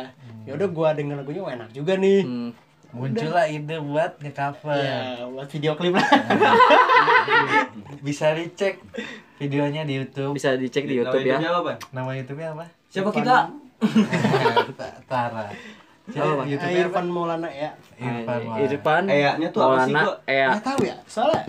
[0.45, 2.23] Ya udah gua denger lagunya enak juga nih.
[2.25, 2.51] Hmm.
[2.95, 4.79] muncullah ide buat nge-cover.
[4.79, 6.07] Ya buat video klip lah.
[8.07, 8.79] Bisa dicek
[9.43, 10.39] videonya di YouTube.
[10.39, 11.43] Bisa dicek di YouTube ya.
[11.43, 12.71] Apa, nama YouTube-nya apa?
[12.87, 13.51] Siapa kita?
[15.11, 15.51] Tara
[16.07, 16.47] Apa, Bang?
[16.47, 16.85] YouTube-nya apa?
[16.87, 17.71] Irfan Maulana ya.
[17.95, 18.57] Irfan Ah, Wah.
[18.61, 19.03] Irfan?
[19.07, 20.21] Eyaknya tuh apa sih, Maulana?
[20.27, 20.97] Ea nggak tahu ya.
[21.07, 21.43] Soalnya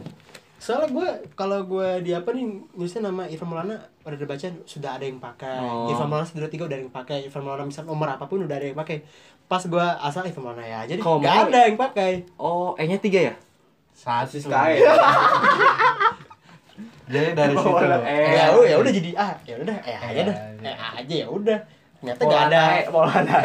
[0.57, 5.03] soalnya gue kalau gue di apa nih nulisnya nama Irfan Maulana udah dibaca sudah ada
[5.03, 5.59] yang pakai.
[5.59, 5.87] Oh.
[5.87, 7.17] Irfan Maulana sudah tiga udah ada yang pakai.
[7.21, 9.03] Irfan Maulana misal nomor apa pun udah ada yang pakai.
[9.45, 12.11] Pas gue asal Irfan Maulana ya jadi nggak mau- ada yang pakai.
[12.35, 13.33] Oh E nya tiga ya?
[13.91, 14.79] Satu Sky.
[17.05, 17.69] jadi dari situ.
[17.69, 18.01] Maulana.
[18.01, 20.35] Eh, ya udah ya udah jadi ah ya udah eh aja dah.
[20.57, 21.59] Eh, eh aja ya udah
[22.05, 23.35] ternyata nggak ada E Maulana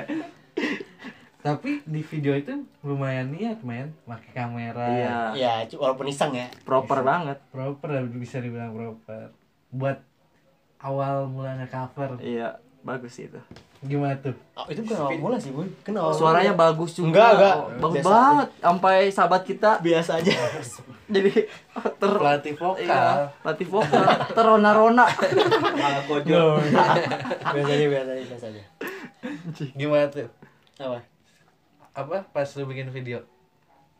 [0.00, 0.04] E
[1.44, 3.92] tapi di video itu lumayan niat men.
[4.08, 4.88] Pakai kamera.
[4.88, 5.16] Iya.
[5.36, 6.48] Ya cu- walaupun iseng ya.
[6.64, 7.36] Proper banget.
[7.52, 9.28] Proper bisa dibilang proper.
[9.68, 10.00] Buat
[10.80, 13.40] awal mula nge-cover iya bagus itu.
[13.80, 14.36] Gimana tuh?
[14.52, 15.64] Oh, itu bukan awal mula sih boy.
[15.80, 16.62] Kan awal suaranya mula.
[16.68, 17.08] bagus juga.
[17.08, 17.54] Enggak, enggak.
[17.56, 18.12] Oh, bagus Biasa.
[18.12, 18.48] banget.
[18.60, 19.70] Sampai sahabat kita.
[19.80, 20.32] Biasa aja.
[21.14, 21.32] Jadi
[21.74, 22.84] ter pelatih vokal.
[22.84, 24.04] Iya, latih vokal.
[24.36, 25.06] Terona-rona.
[25.80, 26.60] Malah kojo.
[27.56, 28.62] biasa aja biasa aja biasa aja.
[29.72, 30.28] Gimana tuh?
[30.76, 30.98] Apa?
[31.96, 33.24] Apa pas lu bikin video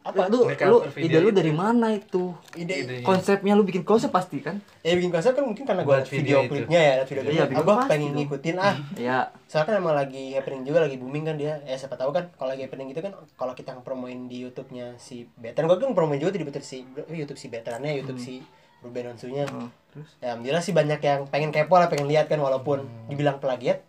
[0.04, 0.28] apa?
[0.28, 1.38] Lu, lu Nge-cover video ide lu itu.
[1.40, 2.36] dari mana itu?
[2.52, 2.74] Ide.
[2.78, 3.02] Idenya.
[3.02, 4.60] konsepnya lu bikin konsep pasti kan?
[4.80, 6.52] Ya bikin konsep kan mungkin karena gue Buat video, video itu.
[6.54, 7.56] klipnya ya video Iya, klipnya.
[7.58, 8.16] gue pasti pengen dong.
[8.20, 8.74] ngikutin ah.
[8.94, 11.52] Ya soalnya kan emang lagi happening juga lagi booming kan dia.
[11.62, 15.24] Ya siapa tahu kan kalau lagi happening gitu kan kalau kita promoin di YouTube-nya si
[15.34, 18.44] Betan gue kan promoin juga di YouTube si YouTube si Betannya YouTube si
[18.80, 19.48] Ruben Onsunya.
[19.48, 20.12] Oh, terus?
[20.18, 23.80] Ya alhamdulillah sih banyak yang pengen kepo lah pengen lihat kan walaupun dibilang plagiat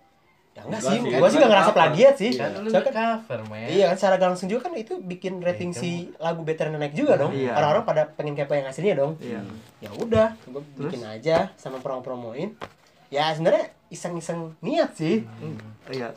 [0.56, 2.96] ya enggak sih sih, gue kan sih gak ngerasa plagiat sih kan lu soalnya kan
[2.96, 6.80] cover men Iya kan secara gak langsung juga kan itu bikin rating si lagu Veteran
[6.80, 7.36] naik juga dong.
[7.36, 7.60] Iya.
[7.60, 9.20] Orang-orang pada pengen kepo yang aslinya dong.
[9.20, 9.44] iya
[9.84, 12.56] Ya udah, gue bikin aja sama promo-promoin.
[13.12, 15.28] Ya sebenarnya iseng-iseng niat sih.
[15.28, 15.60] Hmm,
[15.92, 16.16] iya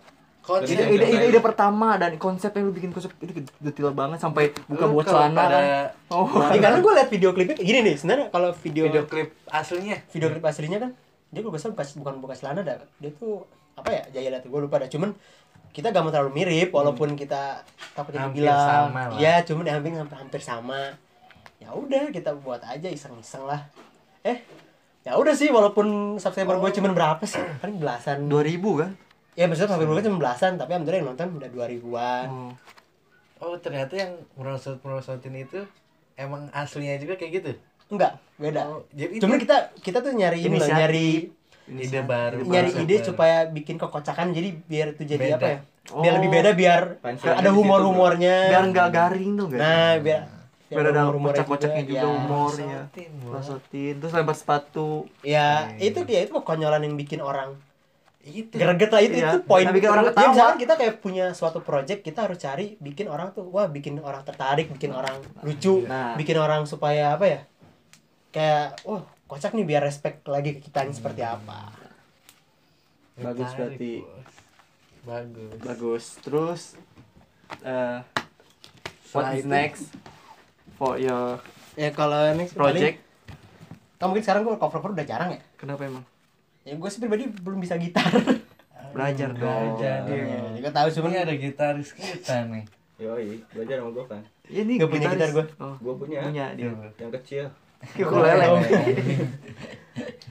[0.48, 4.16] konsep ide, ide, ide, ide pertama dan konsep yang lu bikin konsep itu detail banget
[4.16, 5.62] sampai buka buat celana kan.
[6.08, 9.28] oh Ya, karena gue liat video klipnya gini nih, sebenarnya kalau video video video, klip
[9.52, 10.90] aslinya klip aslinya kan
[11.28, 12.80] dia gue kesel bukan bukan buka celana dah.
[12.96, 13.44] Dia tuh
[13.78, 14.02] apa ya?
[14.12, 14.90] Jaya liat gue lupa dah.
[14.90, 15.14] Cuman
[15.72, 17.62] kita gak mau terlalu mirip walaupun kita
[17.94, 19.18] takutnya Hampir sama lah.
[19.20, 20.96] iya cuman ya hampir hampir, hampir sama.
[21.62, 23.68] Ya udah kita buat aja iseng-iseng lah.
[24.26, 24.42] Eh
[25.06, 27.40] ya udah sih walaupun subscriber gue cuman berapa sih?
[27.62, 28.26] Kan belasan.
[28.26, 28.90] 2000 kan?
[29.38, 32.52] Ya maksudnya subscriber gue cuma belasan tapi alhamdulillah yang nonton udah 2000-an oh.
[33.38, 35.62] oh ternyata yang merosot merosotin itu
[36.18, 37.50] emang aslinya juga kayak gitu?
[37.88, 38.60] Enggak beda.
[38.66, 41.08] Oh, jadi cuman itu kita kita tuh nyari ini loh nyari
[41.70, 43.06] ide baru nyari ide baru.
[43.06, 45.36] supaya bikin kekocakan jadi biar itu jadi Beda.
[45.36, 45.58] apa ya
[45.88, 46.16] biar Oh.
[46.20, 46.82] lebih beda biar
[47.32, 50.20] ada humor humornya biar nggak garing tuh guys nah biar
[50.68, 52.12] biar ada kocak-kocaknya juga, ya.
[52.12, 52.80] humornya.
[53.24, 55.88] Masukin terus lempar sepatu ya Iya.
[55.88, 57.56] itu dia itu kekonyolan yang bikin orang
[58.20, 59.28] itu greget lah itu Iya.
[59.30, 60.28] itu poin Nah, bikin orang Ya, ketawa.
[60.28, 64.20] misalkan kita kayak punya suatu project kita harus cari bikin orang tuh wah bikin orang
[64.22, 66.12] tertarik bikin orang lucu Nah.
[66.14, 67.40] bikin orang supaya apa ya
[68.28, 71.68] kayak wah kocak nih biar respect lagi ke kita ini seperti apa.
[73.14, 73.92] Bagus Menarik, berarti.
[73.98, 74.34] bos.
[75.04, 75.58] bagus.
[75.60, 76.04] Bagus.
[76.18, 76.62] Terus
[77.60, 77.98] eh
[79.10, 79.88] what is next
[80.74, 81.40] for your
[81.74, 82.98] ya kalau next project?
[82.98, 83.06] Paling-
[83.94, 85.40] kan mungkin sekarang gue cover cover udah jarang ya?
[85.54, 86.04] Kenapa emang?
[86.62, 88.06] Ya gue sih pribadi belum bisa gitar.
[88.94, 89.76] Belajar dong.
[89.76, 90.06] Belajar.
[90.06, 90.24] ya,
[90.56, 92.64] gue tahu cuman ini ada gitaris kita nih.
[92.98, 94.22] Yoi, belajar sama gue kan.
[94.46, 95.44] ya ini Nggak punya gitar gua.
[95.60, 96.18] oh Gue punya.
[96.24, 96.70] punya dia.
[96.96, 97.44] Yang kecil.
[97.98, 98.46] Ukulele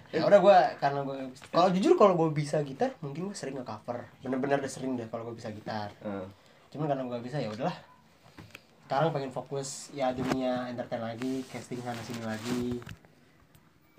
[0.08, 1.18] ya udah gue karena gue
[1.52, 5.08] kalau jujur kalau gue bisa gitar mungkin gue sering nge cover bener-bener udah sering deh
[5.12, 5.91] kalau gue bisa gitar.
[6.02, 6.28] Heeh.
[6.74, 7.78] cuman karena gue bisa ya udahlah.
[8.88, 12.80] Sekarang pengen fokus ya dunia entertain lagi casting sana sini lagi.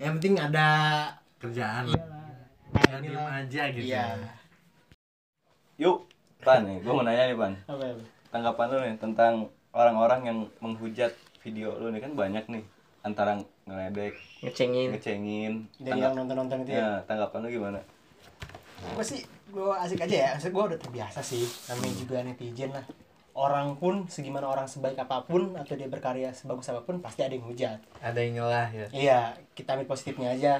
[0.01, 0.67] Yang penting ada
[1.37, 1.93] kerjaan.
[1.93, 2.29] Iya lah.
[2.69, 4.05] Jangan diem aja gitu iya.
[5.79, 6.09] Yuk,
[6.41, 7.53] Pan nih, gue mau nanya nih Pan.
[7.69, 7.93] apa ya
[8.29, 9.33] Tanggapan lu nih tentang
[9.73, 11.13] orang-orang yang menghujat
[11.45, 12.63] video lu nih kan banyak nih
[13.03, 14.91] antara ngeledek, ngecengin.
[14.95, 15.53] ngecengin.
[15.79, 16.79] dari yang nonton nonton itu ya?
[16.79, 17.79] Ya, tanggapan lu gimana?
[18.79, 19.21] gue sih
[19.51, 22.85] gue asik aja ya maksudnya gue udah terbiasa sih namanya juga netizen lah.
[23.35, 27.35] Orang pun segimana orang sebaik apa pun atau dia berkarya sebagus apa pun pasti ada
[27.35, 27.79] yang hujat.
[28.03, 28.87] Ada yang nyelah ya.
[28.91, 29.19] Iya
[29.55, 30.53] kita ambil positifnya aja.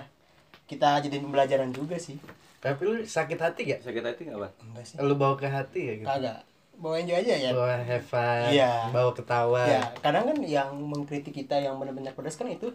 [0.67, 2.19] Kita jadiin pembelajaran juga sih.
[2.59, 3.79] Tapi lu sakit hati gak?
[3.87, 4.53] sakit hati nggak bang?
[4.67, 4.95] Enggak sih.
[4.99, 6.07] Lu bawa ke hati ya gitu?
[6.07, 6.39] kagak
[6.79, 7.51] bawa enjoy aja ya?
[7.51, 8.87] Bawa have fun, Iya.
[8.89, 9.61] bawa ketawa.
[9.63, 12.71] Ya kadang kan yang mengkritik kita yang benar-benar pedas kan itu.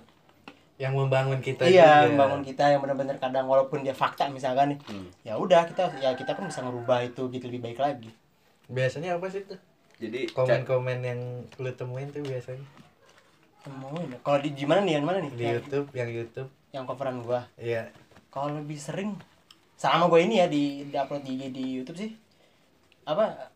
[0.74, 2.10] Yang membangun kita iya juga.
[2.10, 5.06] membangun kita yang benar-benar kadang walaupun dia fakta misalkan nih Hmm.
[5.22, 8.10] ya udah kita ya kita kan bisa ngerubah itu gitu lebih baik lagi.
[8.66, 9.56] Biasanya apa sih tuh?
[9.94, 11.20] jadi Komen-komen yang
[11.56, 12.66] lu temuin tuh biasanya?
[13.62, 14.18] Temuin ya.
[14.20, 15.32] kalau di gimana nih yang mana nih?
[15.32, 16.50] Di yang, Youtube, yang Youtube.
[16.68, 17.40] Yang coveran gua.
[17.54, 17.88] Iya.
[18.28, 19.14] Kalau lebih sering
[19.74, 22.10] sama gue ini ya di, di upload di, di YouTube sih.
[23.06, 23.53] Apa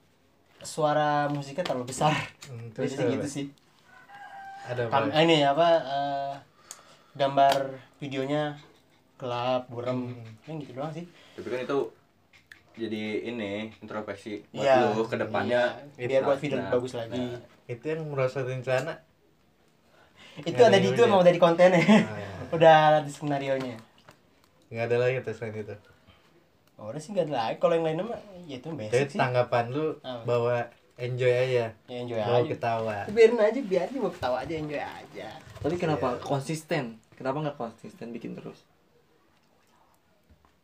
[0.61, 3.15] suara musiknya terlalu besar Hmm, terus Biasanya apa?
[3.15, 3.47] gitu sih
[4.65, 5.21] Ada Kam apa?
[5.21, 6.33] ini apa eh,
[7.15, 7.55] gambar
[7.97, 8.55] videonya
[9.17, 10.27] gelap buram Hmm.
[10.47, 11.05] yang gitu doang sih
[11.35, 11.79] tapi kan itu
[12.75, 14.95] jadi ini introspeksi buat Iya.
[14.95, 15.63] lu ke depannya
[15.95, 17.43] Iya, biar buat video Nah, bagus lagi nah.
[17.67, 18.95] Itu yang merosotin celana
[20.39, 21.11] itu nggak ada ada di itu udah.
[21.11, 22.31] mau dari kontennya Oh, iya.
[22.49, 23.75] udah ada di skenario nya
[24.69, 25.75] Nggak ada lagi tuh selain itu
[26.79, 29.19] oh, udah sih gak ada lagi kalau yang lainnya mah ya itu Jadi basic sih
[29.19, 30.23] tanggapan lu Apa?
[30.25, 30.57] bahwa
[30.97, 35.29] enjoy aja ya enjoy Bawa aja ketawa biarin aja biarin mau ketawa aja enjoy aja
[35.59, 36.97] Tapi kenapa konsisten?
[37.13, 38.63] Kenapa nggak konsisten bikin terus?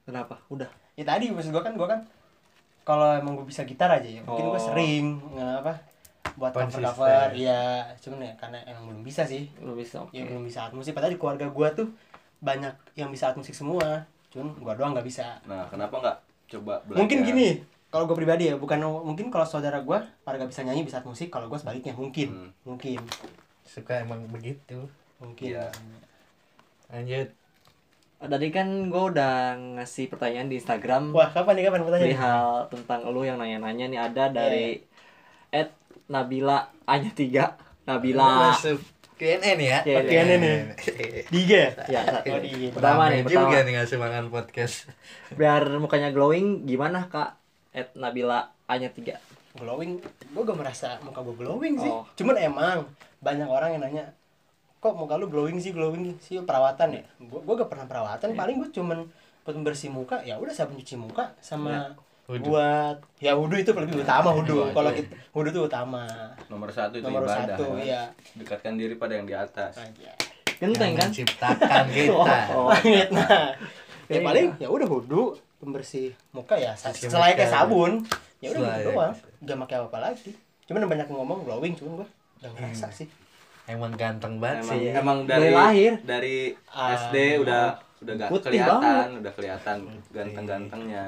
[0.05, 0.39] Kenapa?
[0.47, 0.71] Udah.
[0.95, 2.01] ya tadi maksud gua kan gua kan
[2.85, 4.63] kalau emang gue bisa gitar aja ya mungkin gua Oh.
[4.63, 5.73] sering nggak apa
[6.35, 6.87] buat cover Konsisten.
[6.87, 7.61] cover ya
[7.97, 9.99] cuman ya karena emang belum bisa sih Lu bisa.
[10.01, 10.15] Oke.
[10.15, 11.91] ya belum bisa alat musik padahal di keluarga gua tuh
[12.39, 15.39] banyak yang bisa alat musik semua cuman gua doang nggak bisa.
[15.47, 16.17] Nah kenapa nggak
[16.51, 16.99] coba belajar?
[17.07, 17.49] Mungkin gini
[17.89, 21.31] kalau gue pribadi ya bukan mungkin kalau saudara gua pada gak bisa nyanyi bisa musik
[21.31, 22.51] kalau gua sebaliknya mungkin Hmm.
[22.67, 22.99] mungkin.
[23.63, 24.91] Suka emang begitu.
[25.23, 25.55] Mungkin.
[25.55, 25.71] Iya.
[26.91, 27.29] Lanjut.
[28.25, 31.13] Tadi kan gue udah ngasih pertanyaan di Instagram.
[31.13, 34.81] Wah kapan nih kapan pertanyaan perihal tentang lu yang nanya-nanya nih ada dari
[35.53, 35.71] Ed
[36.09, 37.53] Nabila Anya 3
[37.85, 38.53] Nabila.
[38.57, 38.81] Masuk
[39.15, 39.79] Nih ya.
[39.87, 40.11] Iya, Oke.
[40.11, 40.57] Ini nih.
[41.31, 41.69] Di IG ya?
[41.87, 42.63] Ya Oh, di IG.
[42.75, 43.47] pertama nih pertama.
[43.47, 44.91] juga nih ngasih makan podcast.
[45.39, 47.39] Biar mukanya glowing gimana kak?
[47.71, 49.15] Ed Nabila Anya 3
[49.55, 50.03] glowing?
[50.35, 51.91] Gue gak merasa muka gue glowing sih.
[51.91, 52.03] Oh.
[52.19, 52.79] cuman emang
[53.23, 54.05] banyak orang yang nanya
[54.79, 57.03] kok muka lu glowing sih glowing sih perawatan ya?
[57.23, 58.35] Gue gak pernah perawatan.
[58.35, 59.07] Paling gue cuman
[59.45, 61.93] buat membersih muka ya udah sabun cuci muka sama
[62.25, 62.51] Wudhu.
[62.51, 64.97] buat ya wudhu itu lebih utama wudhu Wudhu kalau aja.
[64.97, 66.03] kita wudhu itu utama.
[66.49, 67.53] Nomor satu itu nomor ibadah.
[67.53, 67.81] satu kan?
[67.81, 68.03] iya.
[68.33, 69.77] Dekatkan diri pada yang di atas.
[70.55, 71.09] Genteng kan?
[71.09, 72.37] menciptakan kita.
[72.51, 73.53] Oh, Langit, nah
[74.05, 74.21] ya Iya.
[74.23, 75.23] paling ya udah wudhu
[75.57, 78.05] pembersih muka ya selain kayak sabun
[78.39, 79.13] ya udah gitu doang.
[79.41, 80.31] Gak pakai apa apa lagi.
[80.65, 82.09] Cuman banyak ngomong glowing cuman gue
[82.41, 83.09] gak ngerasa sih.
[83.65, 84.89] Emang ganteng banget emang sih.
[84.91, 85.93] emang Dari dari lahir.
[86.01, 86.37] dari
[86.69, 86.97] Ah.
[87.03, 87.65] SD udah
[88.01, 89.09] udah gak kelihatan banget.
[89.19, 89.77] udah kelihatan
[90.11, 91.05] ganteng-gantengnya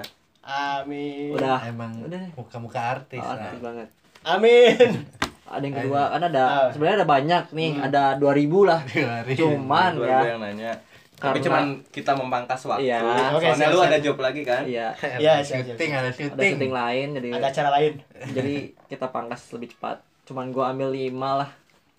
[0.46, 1.34] amin.
[1.34, 1.58] Udah.
[1.60, 3.88] Emang udah muka-muka artis Oh, lah artis banget.
[4.22, 4.76] Amin.
[5.46, 6.66] Ada yang kedua kan ada Ah.
[6.70, 8.82] sebenarnya ada banyak nih ada 2000 lah.
[9.14, 9.34] Hari.
[9.34, 10.72] cuman Itu ya ada yang nanya.
[11.16, 12.82] Tapi Karena- cuman kita memangkas waktu.
[12.84, 12.98] Iya.
[13.30, 13.88] Oke, soalnya siap, lu siap.
[13.88, 14.62] ada job lagi kan?
[14.64, 14.88] Iya.
[15.22, 16.50] Iya, Ada syuting ada ada syuting.
[16.52, 17.92] syuting lain jadi ada acara lain.
[18.28, 18.54] jadi
[18.86, 20.02] kita pangkas lebih cepat.
[20.24, 21.50] Cuman gua ambil 5 lah.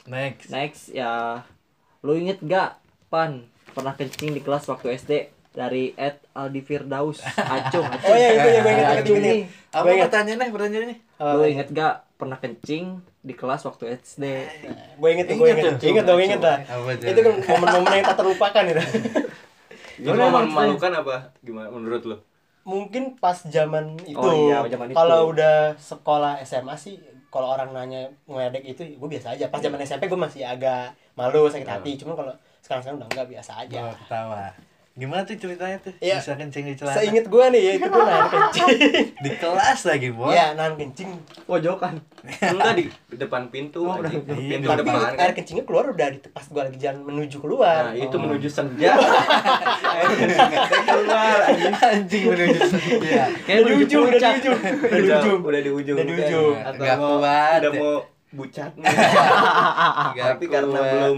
[0.06, 0.48] Next.
[0.50, 1.39] Next ya.
[2.00, 2.76] Lu inget gak
[3.08, 3.48] pan?
[3.72, 5.12] Pernah kencing di kelas waktu SD
[5.58, 7.18] dari Ed Aldi Firdaus.
[7.58, 8.14] Acung Acung.
[8.14, 9.39] Oh, iya, itu ya, gua inget, Acung nih
[9.74, 10.97] apa pertanyaannya pertanyaannya?
[11.18, 14.24] Lu inget gak pernah kencing di kelas waktu SD
[14.97, 15.86] gue inget tuh gue inget tuh.
[15.86, 16.58] inget dong inget lah
[16.97, 18.82] itu kan momen-momen yang tak terlupakan itu.
[19.97, 21.34] Itu momen memalukan apa?
[21.41, 22.18] Gimana menurut lu?
[22.70, 24.97] Mungkin pas zaman itu Oh iya, zaman itu.
[24.97, 27.01] kalau udah sekolah SMA sih
[27.34, 29.49] kalau orang nanya ngeledek itu gue biasa aja.
[29.49, 31.97] Pas zaman SMP gue masih agak malu sakit hati.
[31.97, 33.80] Cuman kalau sekarang sekarang udah enggak biasa aja.
[34.05, 34.53] Ketawa
[34.98, 35.93] gimana tuh ceritanya tuh?
[36.00, 36.18] Iya.
[36.18, 36.98] bisa kencing di celana?
[36.98, 38.68] seinget gue nih ya itu gue nahan kencing.
[39.24, 40.34] Di kelas lagi bos.
[40.34, 41.10] Iya nahan kencing.
[41.45, 42.02] Pojokan.
[42.26, 42.84] Enggak di
[43.14, 44.10] depan pintu Oh, aja.
[44.10, 44.12] udah.
[44.18, 47.38] pintu Iya, tapi depan air kan kencingnya keluar udah di pas gue lagi jalan menuju
[47.38, 47.82] keluar.
[47.84, 48.91] Nah itu menuju senja.
[48.98, 51.39] Air kencingnya keluar
[51.78, 52.26] anjing.
[52.26, 52.60] menuju
[53.00, 54.58] ya kayak ujung udah di ujung.
[54.58, 55.39] Udah di udah, ujung.
[55.39, 55.95] udah di ujung.
[55.95, 56.56] Udah di ujung.
[56.58, 57.60] atau Nggak mau, kuat.
[57.62, 57.80] udah ya.
[57.80, 57.95] mau
[58.28, 58.72] bucat
[60.20, 61.18] tapi karena belum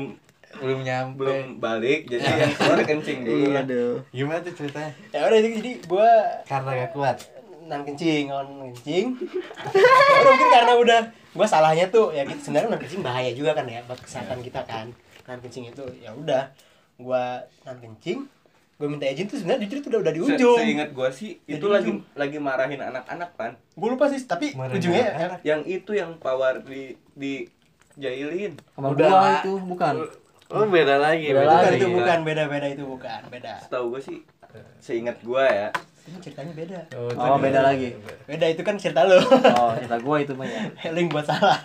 [0.60, 1.20] belum nyampe.
[1.20, 4.92] Belum balik jadi yang keluar kencing dulu iya aduh gimana tuh ceritanya?
[5.10, 6.10] Ya udah jadi jadi gue
[6.46, 7.18] karena gak kuat?
[7.62, 9.06] Nan kencing on kencing
[9.70, 12.40] Ya udah mungkin karena udah gue salahnya tuh ya gitu.
[12.42, 14.92] Sebenarnya nan kencing bahaya juga kan ya buat kesehatan kita kan.
[15.24, 16.50] Nan kencing itu ya udah
[16.96, 17.24] gue
[17.64, 18.28] nan kencing
[18.76, 20.56] gue minta izin tuh sebenarnya jujur itu udah udah di Se- ujung.
[20.58, 22.00] seingat gua sih itu di lagi ujung.
[22.14, 25.38] lagi marahin anak-anak kan gue lupa sih tapi Mana ujungnya anak-anak?
[25.38, 27.44] ya, yang itu yang pawar di di
[27.94, 29.94] jailin Udah, gua itu bukan
[30.50, 31.78] oh beda lagi Beda bukan lagi.
[31.78, 33.54] itu bukan beda beda itu bukan beda.
[33.60, 34.18] Setahu gua sih
[34.80, 35.70] seingat gua ya.
[36.02, 36.80] Ini ceritanya beda.
[37.16, 37.94] Oh beda lagi.
[38.26, 38.46] Beda.
[38.48, 40.62] Itu kan cerita lo oh cerita gua itu mah ya.
[40.96, 41.62] Link buat salah.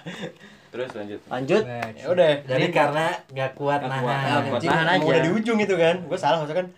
[0.68, 1.20] Terus lanjut.
[1.24, 1.62] Lanjut.
[1.94, 2.30] Ya udah.
[2.44, 4.02] Jadi karena gak kuat Nggak nahan.
[4.02, 4.18] kuat.
[4.18, 5.06] Nah, Buat kencing nahan mau aja.
[5.08, 5.96] udah di ujung itu kan.
[6.02, 6.68] Gue salah maksudnya kan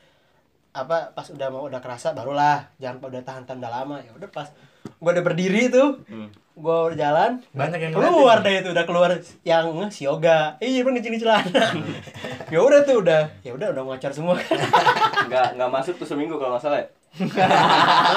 [0.77, 3.97] apa pas udah mau udah kerasa barulah jangan udah tahan tahan udah lama.
[3.99, 4.53] Ya udah pas
[4.97, 6.01] gue udah berdiri tuh.
[6.09, 6.29] Hmm.
[6.57, 7.31] gue udah jalan.
[7.53, 9.13] Banyak yang keluar deh itu udah keluar
[9.45, 10.57] yang si yoga.
[10.57, 11.65] Iya bang ngecil celana.
[12.53, 13.29] Ya udah tuh udah.
[13.45, 14.41] Ya udah udah ngocor semua.
[15.29, 16.89] Nggak nggak masuk tuh seminggu kalau nggak salah ya?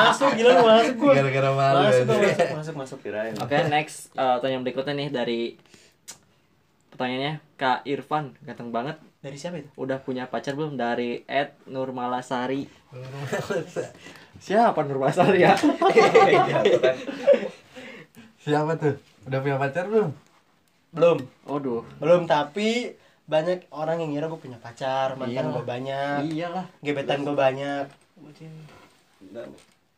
[0.04, 2.28] Masuk gila lu masuk gue Gara-gara malu masuk gua, aja.
[2.28, 2.98] masuk masuk masuk.
[3.00, 3.32] Kirain.
[3.40, 5.42] Oke, next eh, pertanyaan berikutnya nih dari
[6.92, 9.00] pertanyaannya Kak Irfan, ganteng banget.
[9.20, 9.68] dari siapa itu?
[9.76, 10.76] Udah punya pacar belum?
[10.76, 12.68] Dari Ed Nurmalasari.
[14.40, 14.80] Siapa
[15.34, 15.54] ya?
[15.54, 16.96] Iya, tuh kan.
[18.40, 18.96] Siapa tuh?
[19.24, 20.10] Udah punya pacar belum?
[20.90, 21.86] belum Waduh.
[22.02, 22.98] belum tapi
[23.30, 25.54] banyak orang yang ngira gue punya pacar mantan Iyalah.
[25.54, 26.66] gue banyak Iyalah.
[26.82, 27.86] gebetan gue banyak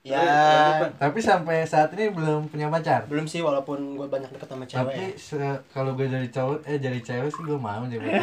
[0.03, 0.89] ya.
[0.91, 3.05] Tapi sampai saat ini belum punya pacar.
[3.05, 6.77] belum sih walaupun gue banyak deket sama cewek Tapi se- kalau gue jadi cowok eh
[6.77, 8.01] jadi cewek sih gue mau jadi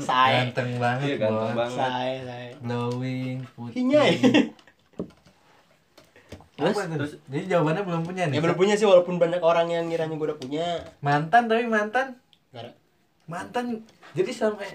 [0.00, 1.58] say ganteng banget Iya, ganteng bos.
[1.58, 1.76] banget.
[1.78, 4.12] say say glowing putih Hinyai.
[6.54, 6.76] Terus?
[6.78, 7.10] Tuh?
[7.26, 10.24] jadi jawabannya belum punya nih ya belum punya sih walaupun banyak orang yang ngiranya gue
[10.24, 10.66] udah punya
[11.00, 12.14] mantan tapi mantan
[12.48, 12.70] ada.
[13.26, 14.70] mantan jadi sampai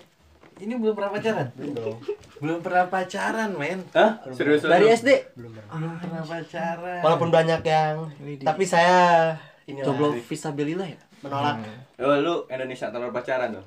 [0.59, 1.97] ini belum pernah pacaran belum dong
[2.37, 4.11] belum pernah pacaran men Hah?
[4.29, 4.87] Serius Dari?
[4.89, 5.09] SD.
[5.33, 5.71] belum pernah.
[5.73, 7.95] belum pernah pacaran walaupun banyak yang
[8.41, 9.33] tapi saya
[9.65, 10.99] ini Coba visabilillah ya.
[11.21, 11.61] menolak
[11.97, 13.65] Oh, lu Indonesia telur pacaran tuh.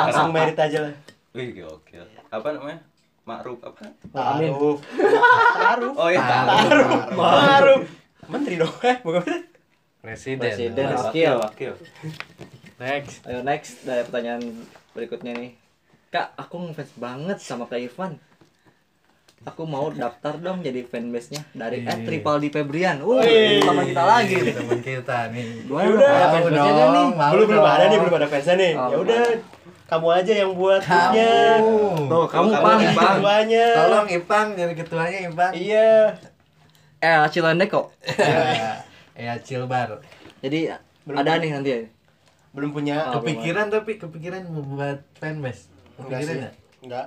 [0.00, 0.94] langsung merit aja lah
[1.30, 2.02] Wih, gokil.
[2.26, 2.82] Apa namanya?
[3.22, 3.86] Ma'ruf apa?
[4.10, 4.50] Amin.
[4.50, 4.78] Taruh.
[5.54, 5.92] Taruh.
[5.94, 6.90] Oh iya, Taruh.
[7.06, 7.80] Taruh.
[8.26, 8.74] Menteri dong.
[8.82, 9.38] Eh, bukan menteri.
[10.00, 10.84] presiden Presiden.
[10.88, 10.98] dong.
[11.06, 11.72] Wakil, wakil.
[12.78, 14.42] next Ayo next dari pertanyaan
[14.92, 15.52] berikutnya nih.
[16.08, 18.18] Kak, aku ngefans banget sama Kak Irfan.
[19.42, 21.96] Aku mau daftar dong jadi fanbase-nya dari Iya.
[21.96, 23.00] Ed Triple di Febrian.
[23.00, 23.24] Uh,
[23.62, 24.36] sama kita lagi.
[24.36, 24.52] nih.
[24.52, 25.80] teman kita nih Ya dong?
[25.88, 26.10] udah.
[26.10, 27.06] Ada fansbase-nya dong, nih?
[27.10, 27.72] mau belum belum dong.
[27.72, 28.72] ada nih, belum ada fansnya nih.
[28.74, 29.22] Oh, ya udah.
[29.88, 31.32] Kamu aja yang buat grupnya.
[31.56, 31.74] kamu
[32.06, 32.78] Tuh, kamu Kamu pang.
[32.78, 33.14] nih, Bang.
[33.16, 33.66] Ketuanya.
[33.74, 35.90] tolong Ipang jadi ketuanya Ipang Iya.
[37.00, 37.86] Eh, Cilende kok.
[39.16, 40.04] ya Cilbar
[40.38, 40.68] Jadi
[41.02, 41.16] Belum.
[41.16, 41.80] ada nih nanti ya.
[42.50, 43.08] Belum punya.
[43.08, 46.38] Oh, kepikiran tapi kepikiran membuat fanbase Enggak kepikiran sih.
[46.40, 46.54] nggak?
[46.82, 47.06] Enggak.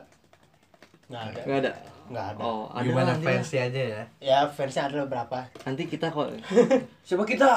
[1.04, 1.40] Enggak ada.
[1.42, 1.72] Enggak ada.
[2.04, 2.42] Enggak ada.
[2.42, 5.40] Oh, ada gimana fansnya aja ya Ya fansnya ada beberapa.
[5.64, 6.32] Nanti kita kok.
[7.08, 7.52] Siapa kita?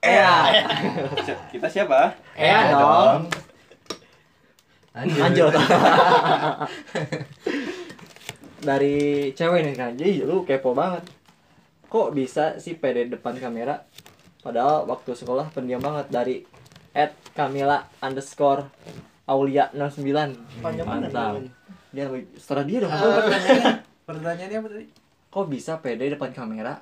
[0.00, 0.64] Ea.
[1.20, 2.08] Si- Kita siapa?
[2.32, 3.28] Ea dong.
[4.96, 5.52] Lanjut.
[8.60, 8.96] Dari
[9.32, 9.92] cewek nih kan.
[9.92, 11.04] Jadi lu kepo banget.
[11.86, 13.84] Kok bisa sih pede depan kamera?
[14.40, 16.36] Padahal waktu sekolah pendiam banget dari
[16.92, 18.66] at Kamila underscore
[19.24, 20.02] Aulia 09
[20.58, 21.38] Panjang Mantap.
[21.90, 23.74] Dia setelah dia dong Apa pertanyaannya
[24.04, 24.86] pertanyaannya apa tadi
[25.28, 26.74] Kok bisa pede depan kamera?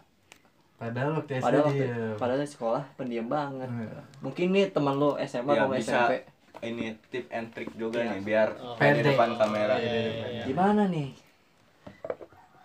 [0.75, 1.85] padahal waktu SD Padahal waktu,
[2.17, 4.01] padahal di sekolah pendiam banget Iya.
[4.21, 5.93] Mungkin nih teman lu SMA Ya, atau bisa.
[5.99, 6.13] SMP
[6.61, 8.11] Ini tip and trick juga Iya.
[8.11, 8.75] nih biar Oh.
[8.75, 9.75] pede depan kamera.
[9.77, 10.43] Iya, iya, iya.
[10.45, 11.13] Gimana nih?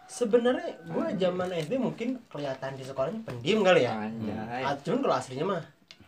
[0.06, 3.98] Sebenarnya gue zaman SD mungkin kelihatan di sekolahnya pendiam kali ya.
[4.00, 5.62] Anjay Ah, cuman kalau aslinya mah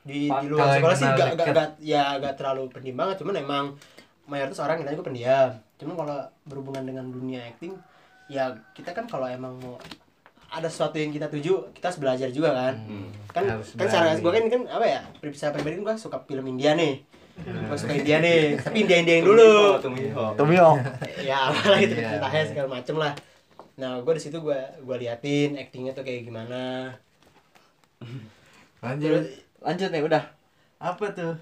[0.06, 3.16] di, Pak, di luar sekolah sih gak, gak, gak, ya gak terlalu pendiam banget.
[3.26, 3.66] Cuman emang
[4.30, 5.50] mayoritas orang yang gue pendiam.
[5.82, 7.74] Cuman kalau berhubungan dengan dunia acting
[8.26, 9.78] ya kita kan kalau emang mau
[10.50, 12.74] ada sesuatu yang kita tuju kita harus belajar juga kan.
[12.86, 13.10] Hmm.
[13.34, 14.22] kan kan berani.
[14.22, 17.02] gue kan kan apa ya bisa pribadi gue suka film India nih.
[17.42, 18.56] Gue suka India nih.
[18.62, 19.82] Tapi India India yang dulu.
[19.82, 20.26] Tumiho.
[20.38, 20.70] Tomio
[21.28, 22.18] ya apalah gitu Iya.
[22.18, 23.14] ceritanya segala macem lah.
[23.82, 26.94] Nah gue di situ gue gue liatin actingnya tuh kayak gimana.
[28.86, 30.24] Lanjut Lanjut nih udah
[30.78, 31.34] apa tuh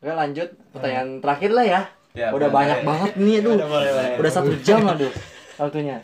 [0.00, 1.80] Oke lanjut pertanyaan terakhir lah ya.
[2.16, 2.56] Ya, udah boleh.
[2.56, 3.54] banyak banget nih aduh.
[3.54, 4.16] Udah, boleh, boleh.
[4.18, 5.12] Udah satu jam aduh
[5.60, 6.02] waktunya.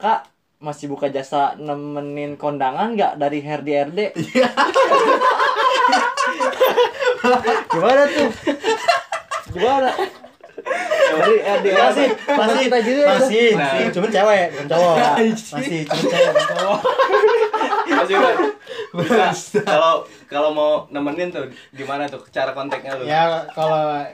[0.00, 0.26] Kak
[0.58, 4.00] masih buka jasa nemenin kondangan nggak dari Herdi RD?
[7.70, 8.30] Gimana tuh?
[9.54, 9.90] Gimana?
[11.14, 13.08] Dari RD masih masih gitu ya.
[13.10, 13.64] masih Nah.
[13.66, 14.94] masih cuman cewek bukan cowok
[15.52, 16.78] masih cuman cewek bukan cowok
[18.92, 19.56] Masih?
[19.58, 19.92] Nah, Kalau
[20.26, 23.04] kalau mau nemenin tuh gimana tuh cara kontaknya lu?
[23.04, 24.04] ya kalau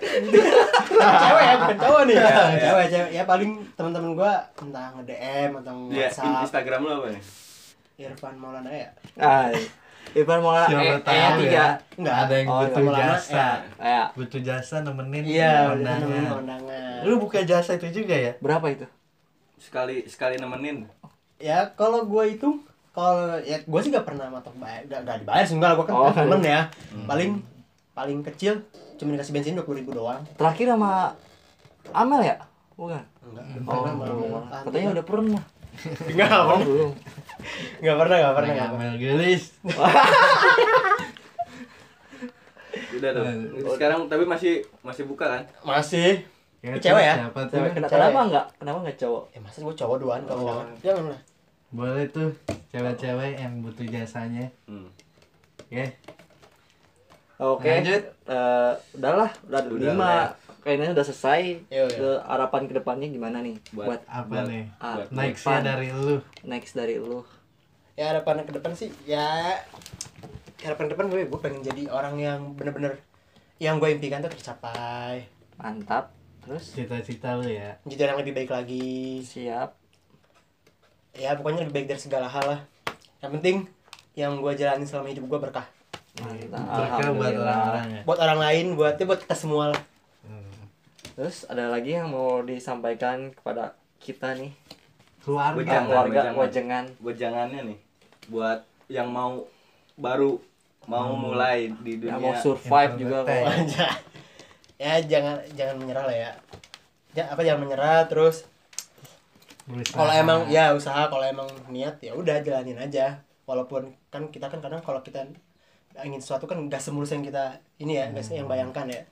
[1.23, 2.59] cewek ya bukan cowok nih Ya, ya.
[2.61, 7.09] cewek cewek ya paling teman-teman gua entah nge DM atau Iya, WhatsApp Instagram lu apa
[7.11, 7.23] nih?
[7.99, 9.51] Irfan Maulana ya Ah,
[10.11, 11.53] Ivan mau siapa eh, tahu tiga.
[11.53, 12.17] ya Enggak.
[12.19, 13.45] ada yang Oh, butuh jasa
[13.77, 17.03] Ya, butuh jasa nemenin iya kondangan.
[17.03, 18.87] lu buka jasa itu juga ya berapa itu?
[19.57, 20.87] Sekali sekali nemenin.
[21.37, 22.59] ya kalau gua itu
[22.91, 25.87] kalau ya gua sih gak pernah matok bayar gak, gak dibayar sih enggak lah gua
[25.87, 26.11] kan Oh.
[26.11, 26.61] temen ya
[27.05, 27.31] paling
[27.93, 28.59] paling kecil
[28.95, 31.15] cuma dikasih bensin dua ribu doang Terakhir sama
[31.89, 32.37] Amel ya?
[32.75, 33.03] Bukan.
[33.25, 34.19] enggak Oh, belum.
[34.29, 34.63] malah.
[34.63, 35.43] Katanya udah pernah.
[36.05, 36.91] Enggak Oh, pernah belum.
[37.79, 39.43] enggak pernah enggak pernah enggak pernah gelis
[42.91, 43.25] Udah tuh.
[43.71, 45.43] Sekarang tapi masih masih buka kan?
[45.63, 46.23] masih
[46.59, 47.15] Ya, Ini cewek ya?
[47.17, 47.55] Siapa tuh?
[47.55, 48.03] Cewek, kena- Cewek.
[48.03, 48.47] kenapa enggak?
[48.53, 49.23] Kenapa enggak cowok?
[49.31, 50.67] Ya masa gue cowok doang kalau Oh.
[50.81, 51.21] Jangan lah.
[51.71, 52.31] Boleh tuh
[52.69, 54.51] cewek-cewek yang butuh jasanya.
[54.67, 54.91] Hmm.
[55.69, 55.87] Ya.
[57.39, 57.71] Oke.
[57.71, 58.03] Lanjut.
[58.27, 60.03] Eh, udahlah, udah, Udah lima.
[60.03, 60.48] lah ya.
[60.61, 61.43] Kayaknya udah selesai.
[61.67, 61.97] Iya, iya.
[61.97, 63.57] Ke harapan ke depannya gimana nih?
[63.71, 64.65] Buat- Buat, Apa Buat- nih?
[64.79, 65.63] ah, buat Nextnya depan.
[65.65, 66.17] dari lu.
[66.43, 67.19] next dari lu.
[67.95, 69.59] Ya harapan ke depan sih ya
[70.61, 72.95] harapan ke depan gue gue pengen jadi orang yang bener-bener
[73.59, 75.27] yang gue impikan tuh tercapai.
[75.57, 76.15] Mantap.
[76.41, 77.75] Terus Cita-cita lu ya.
[77.83, 79.21] Jadi orang lebih baik lagi.
[79.21, 79.75] siap.
[81.13, 82.61] Ya pokoknya lebih baik dari segala hal lah.
[83.19, 83.57] Yang penting
[84.15, 85.67] yang gue jalani selama hidup gue berkah.
[86.19, 86.63] Mantap.
[86.63, 88.03] Berkah buat orang-orang ya.
[88.05, 89.83] Buat orang lain, buat ya buat kita semua lah.
[91.19, 91.27] Hmm.
[91.27, 94.55] Terus ada lagi yang mau disampaikan kepada kita nih,
[95.19, 95.67] Keluarga.
[95.67, 96.85] Jangan, keluarga jangan.
[97.03, 97.79] Buat jangannya nih.
[98.31, 99.43] Buat yang mau
[99.99, 100.39] baru
[100.87, 102.23] mau mulai di Yang dunia.
[102.23, 103.35] mau survive juga kok.
[104.87, 106.31] ya jangan jangan menyerah lah ya.
[107.19, 108.47] Ya apa jangan menyerah terus
[109.91, 114.63] kalau emang ya usaha kalau emang niat ya udah jalanin aja walaupun kan kita kan
[114.63, 115.27] kadang kalau kita
[116.01, 119.03] ingin sesuatu kan nggak semulus yang kita ini ya nggak yang bayangkan ya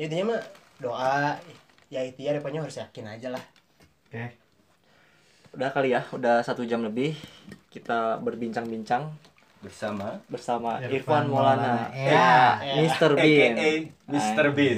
[0.00, 0.40] Ya, intinya mah
[0.80, 1.36] doa
[1.88, 3.44] ya itu ya depannya harus yakin aja lah
[4.06, 4.26] Oke.
[5.50, 7.14] Udah kali ya, udah satu jam lebih
[7.68, 9.10] kita berbincang-bincang
[9.60, 11.58] bersama bersama Irfan Irfan Maulana.
[11.58, 11.74] Maulana.
[11.92, 12.34] Ya.
[12.58, 12.74] Ya.
[12.80, 13.10] Mr.
[13.12, 13.52] Bean.
[13.52, 13.70] AKA
[14.08, 14.46] Mr.
[14.50, 14.76] Bean.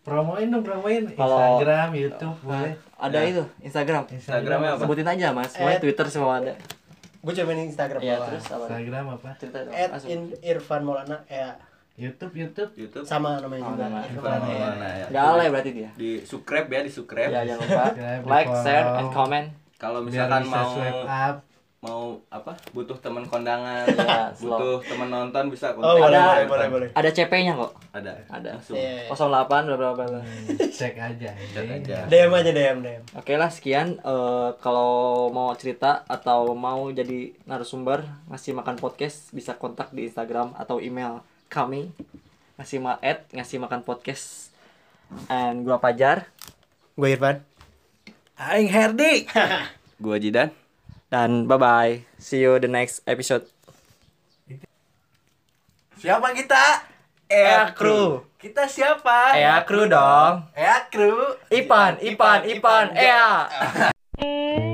[0.00, 2.74] Promoin dong, promoin Kalau- Instagram, YouTube, boleh.
[2.96, 3.30] Ada Ya.
[3.30, 4.02] itu Instagram.
[4.08, 4.80] Instagramnya apa?
[4.80, 5.78] Sebutin aja mas, semua Eh.
[5.78, 6.54] Twitter semua ada.
[7.18, 8.28] gue coba main Instagram Iya doang.
[8.28, 8.64] terus apa?
[8.64, 9.28] Instagram apa?
[9.38, 9.72] Cerita dong.
[9.72, 11.54] at in Irfan Maulana ya
[11.94, 12.70] YouTube, YouTube.
[12.74, 13.04] YouTube.
[13.04, 13.84] sama namanya Oh, juga.
[13.84, 14.90] Irfan Irfan ya.
[14.98, 15.06] Ya.
[15.08, 15.90] Nggak alay berarti dia.
[15.94, 17.30] Di subscribe ya, di subscribe.
[17.30, 19.46] Ya jangan lupa Subscribe, like, share, and comment.
[19.76, 21.36] Kalau misalkan mau swipe up.
[21.82, 22.54] mau apa?
[22.70, 24.54] Butuh teman kondangan, Ya, slow.
[24.54, 27.74] butuh teman nonton bisa oh boleh Ada- boleh boleh boleh Ada CP-nya kok.
[27.90, 28.12] Ada.
[28.30, 28.50] Ada.
[28.54, 28.78] Langsung.
[28.78, 29.10] Iya.
[29.10, 30.18] 08 berapa berapa.
[30.22, 31.30] Hmm, Cek aja.
[31.34, 31.96] Cek aja.
[32.06, 34.94] DM aja DM DM Oke lah sekian Eh, kalau
[35.28, 41.18] mau cerita atau mau jadi narasumber ngasih makan podcast bisa kontak di Instagram atau email
[41.52, 41.92] kami
[42.56, 44.48] ngasih ma at ngasih makan podcast
[45.28, 46.24] and gua Pajar
[46.96, 47.44] gue Irfan
[48.40, 49.28] Aing Herdi.
[50.02, 50.50] Gua Jidan.
[51.12, 53.44] dan bye bye see you the next episode
[56.02, 56.82] Siapa kita?
[57.30, 58.26] Ea Crew.
[58.34, 59.38] Kita siapa?
[59.38, 61.38] Ea Crew dong Ea Crew.
[61.46, 63.46] Ipan Ipan Ipan Ea